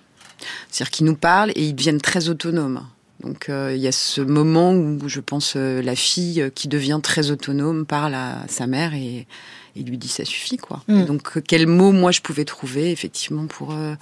[0.69, 2.85] c'est-à-dire qu'ils nous parlent et ils deviennent très autonomes.
[3.23, 6.67] Donc euh, il y a ce moment où je pense euh, la fille euh, qui
[6.67, 9.27] devient très autonome parle à sa mère et,
[9.75, 10.81] et lui dit ça suffit quoi.
[10.87, 10.99] Mm.
[10.99, 13.93] Et donc euh, quel mot moi je pouvais trouver effectivement pour euh,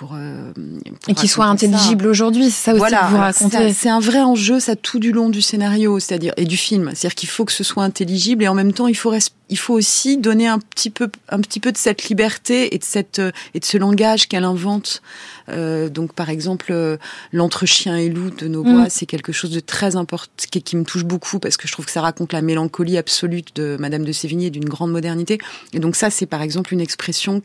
[0.00, 3.56] pour, euh, pour Et qui soit intelligible aujourd'hui, c'est ça aussi Voilà, que vous racontez.
[3.58, 6.90] c'est- C'est un vrai enjeu, ça tout du long du scénario, c'est-à-dire et du film.
[6.94, 9.12] C'est-à-dire qu'il faut que ce soit intelligible et en même temps il faut
[9.50, 12.84] il faut aussi donner un petit peu un petit peu de cette liberté et de
[12.84, 15.02] cette euh, et de ce langage qu'elle invente.
[15.50, 16.96] Euh, donc par exemple euh,
[17.32, 18.90] l'entre chien et loup de nos bois, Mm.
[18.90, 21.86] c'est quelque chose de très important qui, qui me touche beaucoup parce que je trouve
[21.86, 25.38] que ça raconte la mélancolie absolue de Madame de Sévigné d'une grande modernité.
[25.72, 27.40] Et donc ça c'est par exemple une expression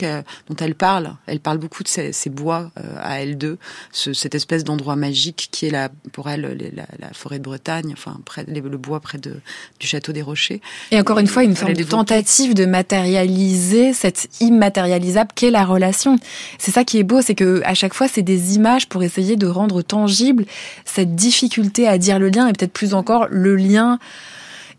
[0.49, 1.15] dont elle parle.
[1.25, 3.57] Elle parle beaucoup de ces, ces bois euh, à L2,
[3.91, 7.43] ce- cette espèce d'endroit magique qui est la, pour elle les- la, la forêt de
[7.43, 9.35] Bretagne, enfin près, les- le bois près de,
[9.79, 10.61] du château des Rochers.
[10.91, 16.17] Et encore une fois, une forme de tentative de matérialiser cette immatérialisable qu'est la relation.
[16.59, 19.35] C'est ça qui est beau, c'est que à chaque fois, c'est des images pour essayer
[19.35, 20.45] de rendre tangible
[20.85, 23.99] cette difficulté à dire le lien et peut-être plus encore le lien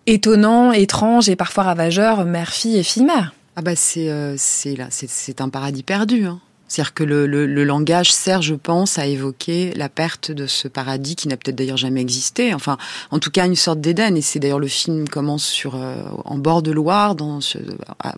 [0.06, 3.34] étonnant, étrange et parfois ravageur mère-fille et fille-mère.
[3.56, 6.26] Ah bah c'est euh, c'est là c'est un paradis perdu.
[6.26, 6.40] Hein.
[6.68, 10.66] C'est-à-dire que le, le, le, langage sert, je pense, à évoquer la perte de ce
[10.66, 12.54] paradis qui n'a peut-être d'ailleurs jamais existé.
[12.54, 12.76] Enfin,
[13.10, 14.16] en tout cas, une sorte d'Éden.
[14.16, 17.58] Et c'est d'ailleurs le film commence sur euh, en bord de Loire, dans ce,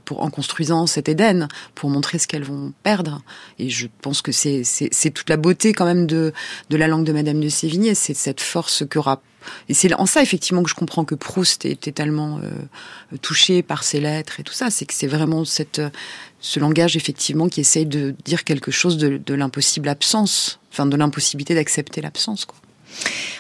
[0.05, 3.20] pour en construisant cet Éden pour montrer ce qu'elles vont perdre.
[3.59, 4.64] Et je pense que c'est
[5.14, 6.32] toute la beauté quand même de
[6.70, 7.94] de la langue de Madame de Sévigné.
[7.94, 9.20] C'est cette force qu'aura
[9.68, 13.84] et c'est en ça effectivement que je comprends que Proust était tellement euh, touché par
[13.84, 14.70] ses lettres et tout ça.
[14.70, 15.80] C'est que c'est vraiment cette,
[16.41, 21.55] ce langage effectivement qui essaye de dire quelque chose de, l'impossible absence, enfin de l'impossibilité
[21.55, 22.47] d'accepter l'absence.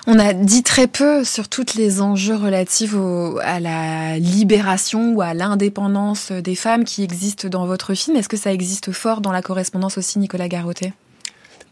[0.06, 2.94] On a dit très peu sur tous les enjeux relatifs
[3.42, 8.16] à la libération ou à l'indépendance des femmes qui existent dans votre film.
[8.16, 10.92] Est-ce que ça existe fort dans la correspondance aussi, Nicolas Garotet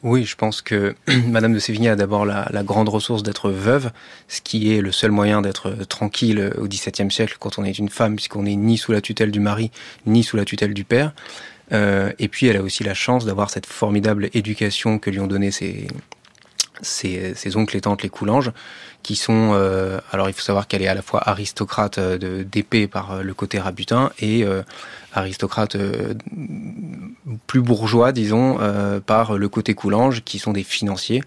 [0.06, 0.94] oui, je pense que
[1.26, 3.90] Madame de Sévigné a d'abord la, grande ressource d'être veuve,
[4.28, 7.88] ce qui est le seul moyen d'être tranquille au XVIIe siècle quand on est une
[7.88, 9.72] femme, puisqu'on n'est ni sous la tutelle du mari,
[10.06, 11.12] ni sous la tutelle du père.
[11.72, 15.26] Euh, et puis elle a aussi la chance d'avoir cette formidable éducation que lui ont
[15.26, 15.88] donnée ses,
[16.82, 18.52] ses, ses, oncles et tantes les Coulanges,
[19.06, 19.52] qui sont...
[19.52, 23.22] Euh, alors il faut savoir qu'elle est à la fois aristocrate euh, d'épée par euh,
[23.22, 24.62] le côté rabutin et euh,
[25.12, 26.14] aristocrate euh,
[27.46, 31.22] plus bourgeois, disons, euh, par le côté Coulanges, qui sont des financiers,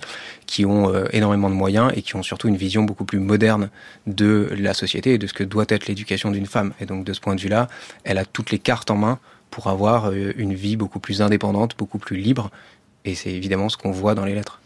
[0.46, 3.70] qui ont énormément de moyens et qui ont surtout une vision beaucoup plus moderne
[4.08, 6.74] de la société et de ce que doit être l'éducation d'une femme.
[6.82, 7.70] Et donc de ce point de vue-là,
[8.04, 9.20] elle a toutes les cartes en main
[9.52, 12.52] pour avoir une vie beaucoup plus indépendante, beaucoup plus libre.
[13.06, 14.60] Et c'est évidemment ce qu'on voit dans les lettres.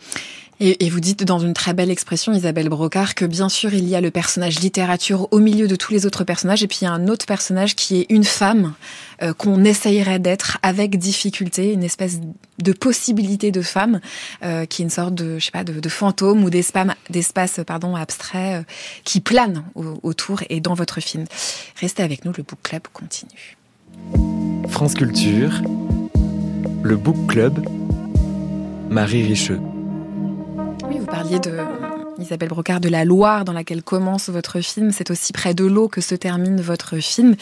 [0.59, 3.95] Et, vous dites dans une très belle expression, Isabelle Brocard, que bien sûr il y
[3.95, 6.87] a le personnage littérature au milieu de tous les autres personnages, et puis il y
[6.87, 8.73] a un autre personnage qui est une femme
[9.21, 12.19] euh, qu'on essayerait d'être avec difficulté, une espèce
[12.59, 13.99] de possibilité de femme,
[14.43, 18.59] euh, qui est une sorte de, je sais pas, de, fantôme ou d'espace, pardon, abstrait
[18.59, 18.63] euh,
[19.03, 21.25] qui plane au, autour et dans votre film.
[21.81, 23.57] Restez avec nous, le Book Club continue.
[24.69, 25.61] France Culture,
[26.83, 27.67] le Book Club,
[28.89, 29.59] Marie Richeux.
[30.99, 31.82] Vous parliez de
[32.19, 34.91] Isabelle Brocard de la Loire dans laquelle commence votre film.
[34.91, 37.35] C'est aussi près de l'eau que se termine votre film.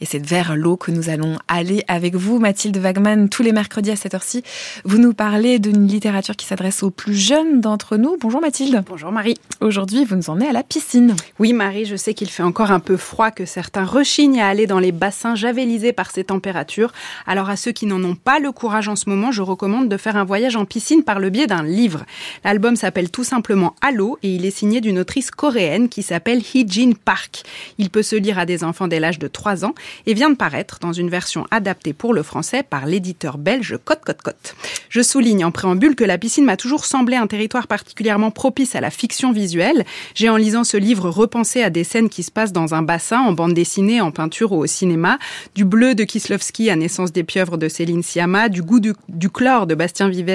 [0.00, 3.90] Et c'est vers l'eau que nous allons aller avec vous, Mathilde Wagman, tous les mercredis
[3.90, 4.42] à cette heure-ci.
[4.84, 8.16] Vous nous parlez d'une littérature qui s'adresse aux plus jeunes d'entre nous.
[8.20, 8.82] Bonjour Mathilde.
[8.88, 9.36] Bonjour Marie.
[9.60, 11.14] Aujourd'hui, vous nous emmenez à la piscine.
[11.38, 14.66] Oui Marie, je sais qu'il fait encore un peu froid, que certains rechignent à aller
[14.66, 16.92] dans les bassins javelisés par ces températures.
[17.26, 19.96] Alors à ceux qui n'en ont pas le courage en ce moment, je recommande de
[19.96, 22.04] faire un voyage en piscine par le biais d'un livre.
[22.44, 23.74] L'album s'appelle tout simplement
[24.22, 27.42] Et il est signé d'une autrice coréenne qui s'appelle Hee-jin Park.
[27.78, 29.74] Il peut se lire à des enfants dès l'âge de 3 ans
[30.06, 34.02] et vient de paraître dans une version adaptée pour le français par l'éditeur belge Cote
[34.04, 34.54] Cote Cote.
[34.88, 38.80] Je souligne en préambule que la piscine m'a toujours semblé un territoire particulièrement propice à
[38.80, 39.84] la fiction visuelle.
[40.14, 43.20] J'ai en lisant ce livre repensé à des scènes qui se passent dans un bassin,
[43.20, 45.18] en bande dessinée, en peinture ou au cinéma,
[45.54, 49.66] du bleu de Kislovski à Naissance des pieuvres de Céline Sciamma, du goût du, chlore
[49.66, 50.26] de Bastien Vives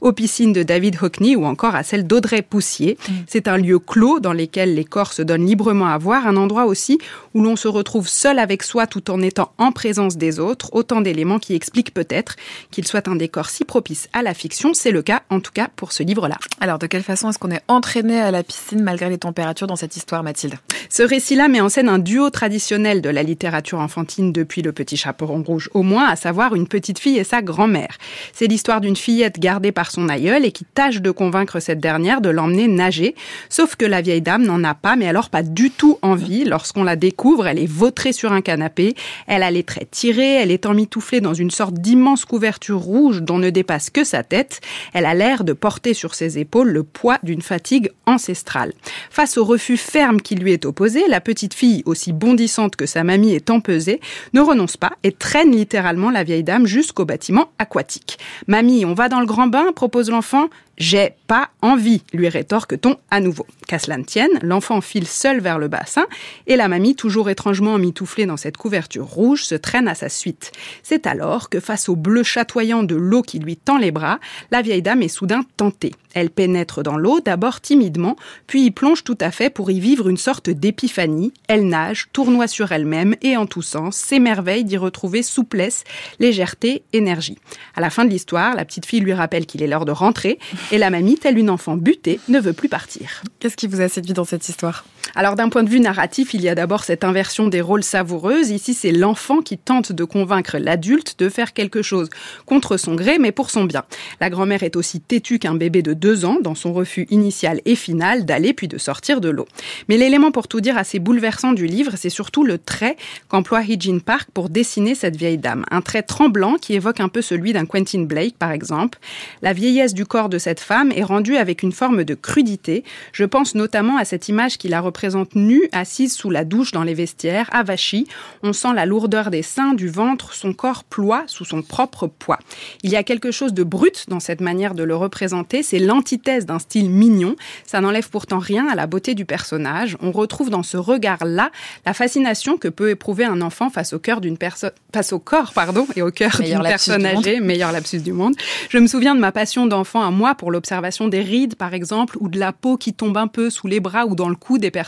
[0.00, 2.98] aux piscines de David Hockney ou encore à celle d'Audrey Poussier.
[3.26, 6.66] C'est un lieu clos dans lequel les corps se donnent librement à voir, un endroit
[6.66, 6.98] aussi
[7.34, 11.00] où l'on se retrouve seul avec soi tout en étant en présence des autres, autant
[11.00, 12.36] d'éléments qui expliquent peut-être
[12.70, 14.74] qu'il soit un décor si propice à la fiction.
[14.74, 16.38] C'est le cas, en tout cas, pour ce livre-là.
[16.60, 19.76] Alors, de quelle façon est-ce qu'on est entraîné à la piscine malgré les températures dans
[19.76, 20.54] cette histoire, Mathilde?
[20.88, 24.96] Ce récit-là met en scène un duo traditionnel de la littérature enfantine depuis le petit
[24.96, 27.98] chaperon rouge au moins, à savoir une petite fille et sa grand-mère.
[28.32, 32.20] C'est l'histoire d'une fillette gardée par son aïeul et qui tâche de convaincre cette dernière
[32.20, 33.05] de l'emmener nager.
[33.48, 36.44] Sauf que la vieille dame n'en a pas, mais alors pas du tout envie.
[36.44, 38.94] Lorsqu'on la découvre, elle est vautrée sur un canapé.
[39.26, 43.38] Elle a les traits tirés, elle est emmitouflée dans une sorte d'immense couverture rouge dont
[43.38, 44.60] ne dépasse que sa tête.
[44.92, 48.72] Elle a l'air de porter sur ses épaules le poids d'une fatigue ancestrale.
[49.10, 53.04] Face au refus ferme qui lui est opposé, la petite fille, aussi bondissante que sa
[53.04, 54.00] mamie est empesée,
[54.32, 58.18] ne renonce pas et traîne littéralement la vieille dame jusqu'au bâtiment aquatique.
[58.46, 60.48] Mamie, on va dans le grand bain, propose l'enfant.
[60.78, 63.46] J'ai pas envie, lui rétorque-t-on à nouveau.
[63.66, 66.06] Qu'à cela ne tienne, l'enfant file seul vers le bassin
[66.46, 70.52] et la mamie, toujours étrangement mitouflée dans cette couverture rouge, se traîne à sa suite.
[70.82, 74.20] C'est alors que, face au bleu chatoyant de l'eau qui lui tend les bras,
[74.50, 75.92] la vieille dame est soudain tentée.
[76.16, 80.08] Elle pénètre dans l'eau, d'abord timidement, puis y plonge tout à fait pour y vivre
[80.08, 81.34] une sorte d'épiphanie.
[81.46, 85.84] Elle nage, tournoie sur elle-même et en tous sens s'émerveille d'y retrouver souplesse,
[86.18, 87.36] légèreté, énergie.
[87.74, 90.38] À la fin de l'histoire, la petite fille lui rappelle qu'il est l'heure de rentrer
[90.72, 93.22] Et la mamie, telle une enfant butée, ne veut plus partir.
[93.38, 94.86] Qu'est-ce qui vous a séduit dans cette histoire?
[95.14, 98.50] Alors d'un point de vue narratif, il y a d'abord cette inversion des rôles savoureuses.
[98.50, 102.10] Ici, c'est l'enfant qui tente de convaincre l'adulte de faire quelque chose
[102.44, 103.84] contre son gré, mais pour son bien.
[104.20, 107.76] La grand-mère est aussi têtue qu'un bébé de deux ans dans son refus initial et
[107.76, 109.46] final d'aller puis de sortir de l'eau.
[109.88, 112.96] Mais l'élément pour tout dire assez bouleversant du livre, c'est surtout le trait
[113.28, 115.64] qu'emploie Hijin Park pour dessiner cette vieille dame.
[115.70, 118.98] Un trait tremblant qui évoque un peu celui d'un Quentin Blake, par exemple.
[119.42, 122.84] La vieillesse du corps de cette femme est rendue avec une forme de crudité.
[123.12, 126.72] Je pense notamment à cette image qui la représente présente nue, assise sous la douche
[126.72, 128.08] dans les vestiaires, avachie.
[128.42, 132.38] On sent la lourdeur des seins, du ventre, son corps ploie sous son propre poids.
[132.82, 136.46] Il y a quelque chose de brut dans cette manière de le représenter, c'est l'antithèse
[136.46, 137.36] d'un style mignon.
[137.66, 139.98] Ça n'enlève pourtant rien à la beauté du personnage.
[140.00, 141.50] On retrouve dans ce regard-là
[141.84, 145.52] la fascination que peut éprouver un enfant face au cœur d'une personne, face au corps,
[145.52, 148.34] pardon, et au cœur d'une personne âgée, meilleur lapsus du monde.
[148.70, 152.16] Je me souviens de ma passion d'enfant à moi pour l'observation des rides, par exemple,
[152.18, 154.58] ou de la peau qui tombe un peu sous les bras ou dans le cou
[154.58, 154.85] des personnes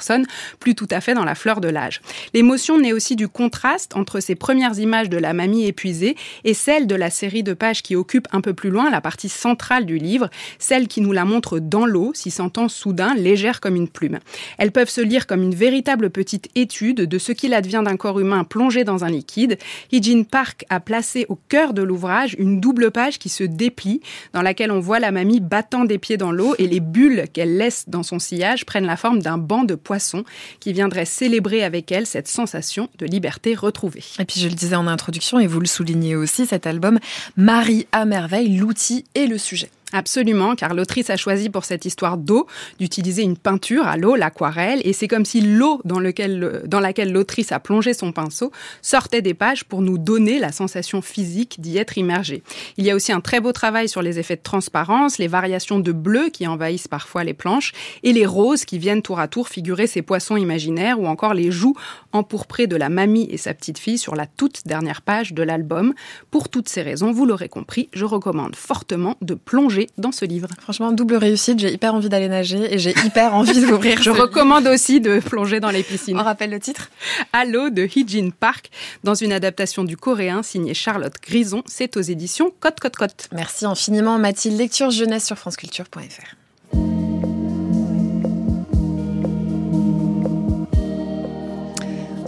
[0.61, 2.01] plus tout à fait dans la fleur de l'âge.
[2.35, 6.87] L'émotion naît aussi du contraste entre ces premières images de la mamie épuisée et celle
[6.87, 9.99] de la série de pages qui occupe un peu plus loin la partie centrale du
[9.99, 14.19] livre, celle qui nous la montre dans l'eau, s'y sentant soudain légère comme une plume.
[14.59, 18.21] Elles peuvent se lire comme une véritable petite étude de ce qu'il advient d'un corps
[18.21, 19.59] humain plongé dans un liquide.
[19.93, 24.01] Hijin Park a placé au cœur de l'ouvrage une double page qui se déplie,
[24.33, 27.57] dans laquelle on voit la mamie battant des pieds dans l'eau et les bulles qu'elle
[27.57, 30.25] laisse dans son sillage prennent la forme d'un banc de poissons
[30.61, 34.05] qui viendrait célébrer avec elle cette sensation de liberté retrouvée.
[34.19, 36.99] Et puis je le disais en introduction et vous le soulignez aussi, cet album
[37.39, 39.71] marie à merveille l'outil et le sujet.
[39.95, 42.47] Absolument, car l'autrice a choisi pour cette histoire d'eau
[42.79, 47.59] d'utiliser une peinture à l'eau, l'aquarelle, et c'est comme si l'eau dans, laquelle l'autrice a
[47.59, 52.43] plongé son pinceau sortait des pages pour nous donner la sensation physique d'y être immergé.
[52.77, 55.79] Il y a aussi un très beau travail sur les effets de transparence, les variations
[55.79, 57.73] de bleu qui envahissent parfois les planches,
[58.03, 61.51] et les roses qui viennent tour à tour figurer ces poissons imaginaires, ou encore les
[61.51, 61.77] joues
[62.13, 65.95] empourprées de la mamie et sa petite fille sur la toute dernière page de l'album.
[66.31, 70.49] Pour toutes ces raisons, vous l'aurez compris, je recommande fortement de plonger dans ce livre.
[70.61, 71.59] Franchement, double réussite.
[71.59, 74.03] J'ai hyper envie d'aller nager et j'ai hyper envie d'ouvrir.
[74.03, 76.19] Je recommande aussi de plonger dans les piscines.
[76.19, 76.91] On rappelle le titre?
[77.33, 78.71] Allo de Hijin Park,
[79.05, 81.63] dans une adaptation du coréen signée Charlotte Grison.
[81.67, 83.29] C'est aux éditions Cote Cote Cote.
[83.33, 84.59] Merci infiniment, Mathilde.
[84.59, 86.38] Lecture jeunesse sur franceculture.fr.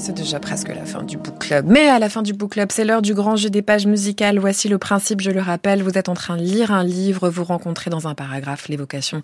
[0.01, 1.67] C'est déjà presque la fin du book club.
[1.69, 4.39] Mais à la fin du book club, c'est l'heure du grand jeu des pages musicales.
[4.39, 5.83] Voici le principe, je le rappelle.
[5.83, 9.21] Vous êtes en train de lire un livre, vous rencontrez dans un paragraphe l'évocation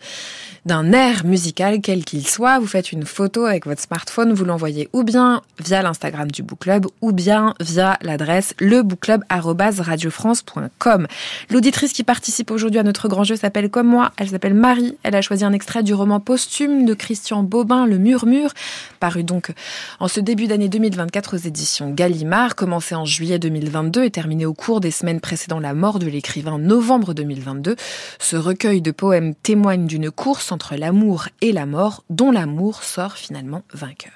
[0.66, 2.58] d'un air musical, quel qu'il soit.
[2.58, 6.58] Vous faites une photo avec votre smartphone, vous l'envoyez ou bien via l'Instagram du book
[6.58, 11.06] club ou bien via l'adresse lebookclub.radiofrance.com.
[11.48, 14.12] L'auditrice qui participe aujourd'hui à notre grand jeu s'appelle comme moi.
[14.18, 14.98] Elle s'appelle Marie.
[15.04, 18.52] Elle a choisi un extrait du roman posthume de Christian Bobin, Le Murmure,
[19.00, 19.54] paru donc
[20.00, 24.54] en ce début d'année 2024 aux éditions Gallimard, commencé en juillet 2022 et terminé au
[24.54, 27.76] cours des semaines précédant la mort de l'écrivain novembre 2022.
[28.18, 33.14] Ce recueil de poèmes témoigne d'une course entre l'amour et la mort, dont l'amour sort
[33.14, 34.12] finalement vainqueur.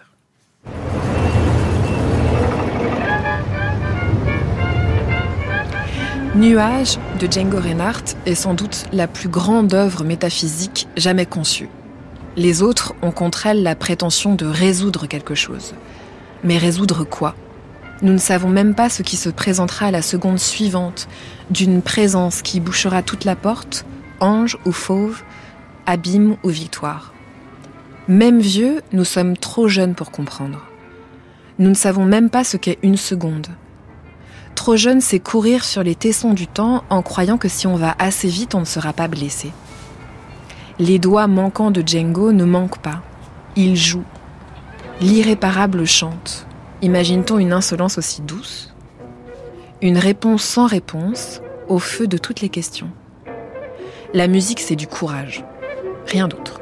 [6.37, 11.69] Nuage de Django Reinhardt est sans doute la plus grande œuvre métaphysique jamais conçue.
[12.37, 15.75] Les autres ont contre elle la prétention de résoudre quelque chose.
[16.45, 17.35] Mais résoudre quoi?
[18.03, 21.07] Nous ne savons même pas ce qui se présentera à la seconde suivante,
[21.51, 23.85] d'une présence qui bouchera toute la porte,
[24.21, 25.23] ange ou fauve,
[25.85, 27.13] abîme ou victoire.
[28.09, 30.67] Même vieux, nous sommes trop jeunes pour comprendre.
[31.59, 33.49] Nous ne savons même pas ce qu'est une seconde.
[34.55, 37.95] Trop jeune, c'est courir sur les tessons du temps en croyant que si on va
[37.99, 39.53] assez vite, on ne sera pas blessé.
[40.79, 43.03] Les doigts manquants de Django ne manquent pas.
[43.57, 44.05] Ils jouent,
[45.01, 46.47] L'irréparable chante.
[46.83, 48.75] Imagine-t-on une insolence aussi douce?
[49.81, 52.91] Une réponse sans réponse, au feu de toutes les questions.
[54.13, 55.43] La musique, c'est du courage,
[56.07, 56.61] rien d'autre.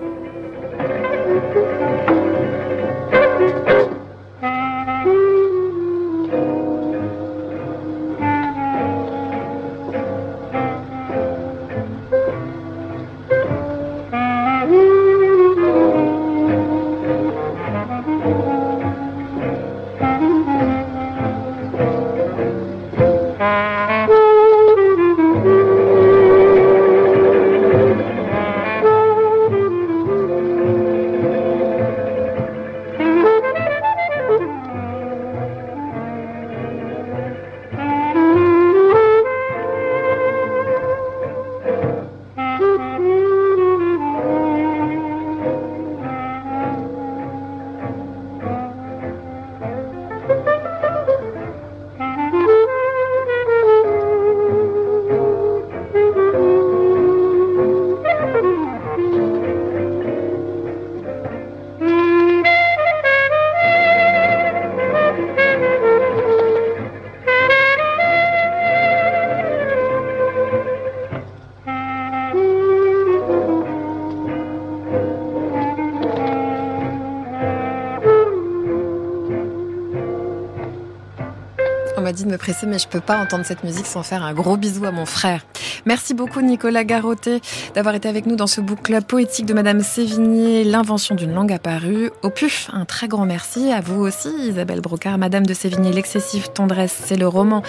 [82.39, 84.93] Me presser, mais je peux pas entendre cette musique sans faire un gros bisou à
[84.93, 85.45] mon frère.
[85.87, 87.41] Merci beaucoup Nicolas Garoté
[87.75, 92.11] d'avoir été avec nous dans ce book poétique de Madame Sévigné, l'invention d'une langue apparue.
[92.23, 96.49] Au puf, un très grand merci à vous aussi Isabelle Brocard, Madame de Sévigné, l'excessive
[96.51, 97.63] tendresse, c'est le roman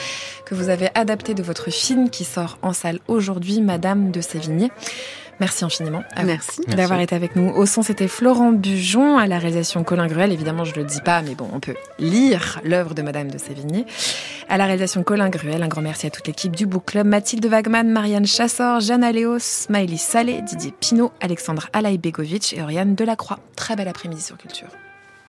[0.46, 4.72] que vous avez adapté de votre film qui sort en salle aujourd'hui, Madame de Sévigné.
[5.40, 6.04] Merci infiniment.
[6.26, 6.62] Merci.
[6.68, 7.50] D'avoir été avec nous.
[7.50, 10.32] Au son, c'était Florent Bujon, à la réalisation Colin Gruel.
[10.32, 13.38] Évidemment, je ne le dis pas, mais bon, on peut lire l'œuvre de Madame de
[13.38, 13.86] Sévigné.
[14.50, 17.08] À la réalisation Colin Gruel, un grand merci à toute l'équipe du Book Club.
[17.08, 23.40] Mathilde Wagman, Marianne Chassor, Jeanne Aléos, Smiley Salé, Didier Pinault, Alexandre Alaï-Begovic et Oriane Delacroix.
[23.56, 24.68] Très bel après-midi sur Culture.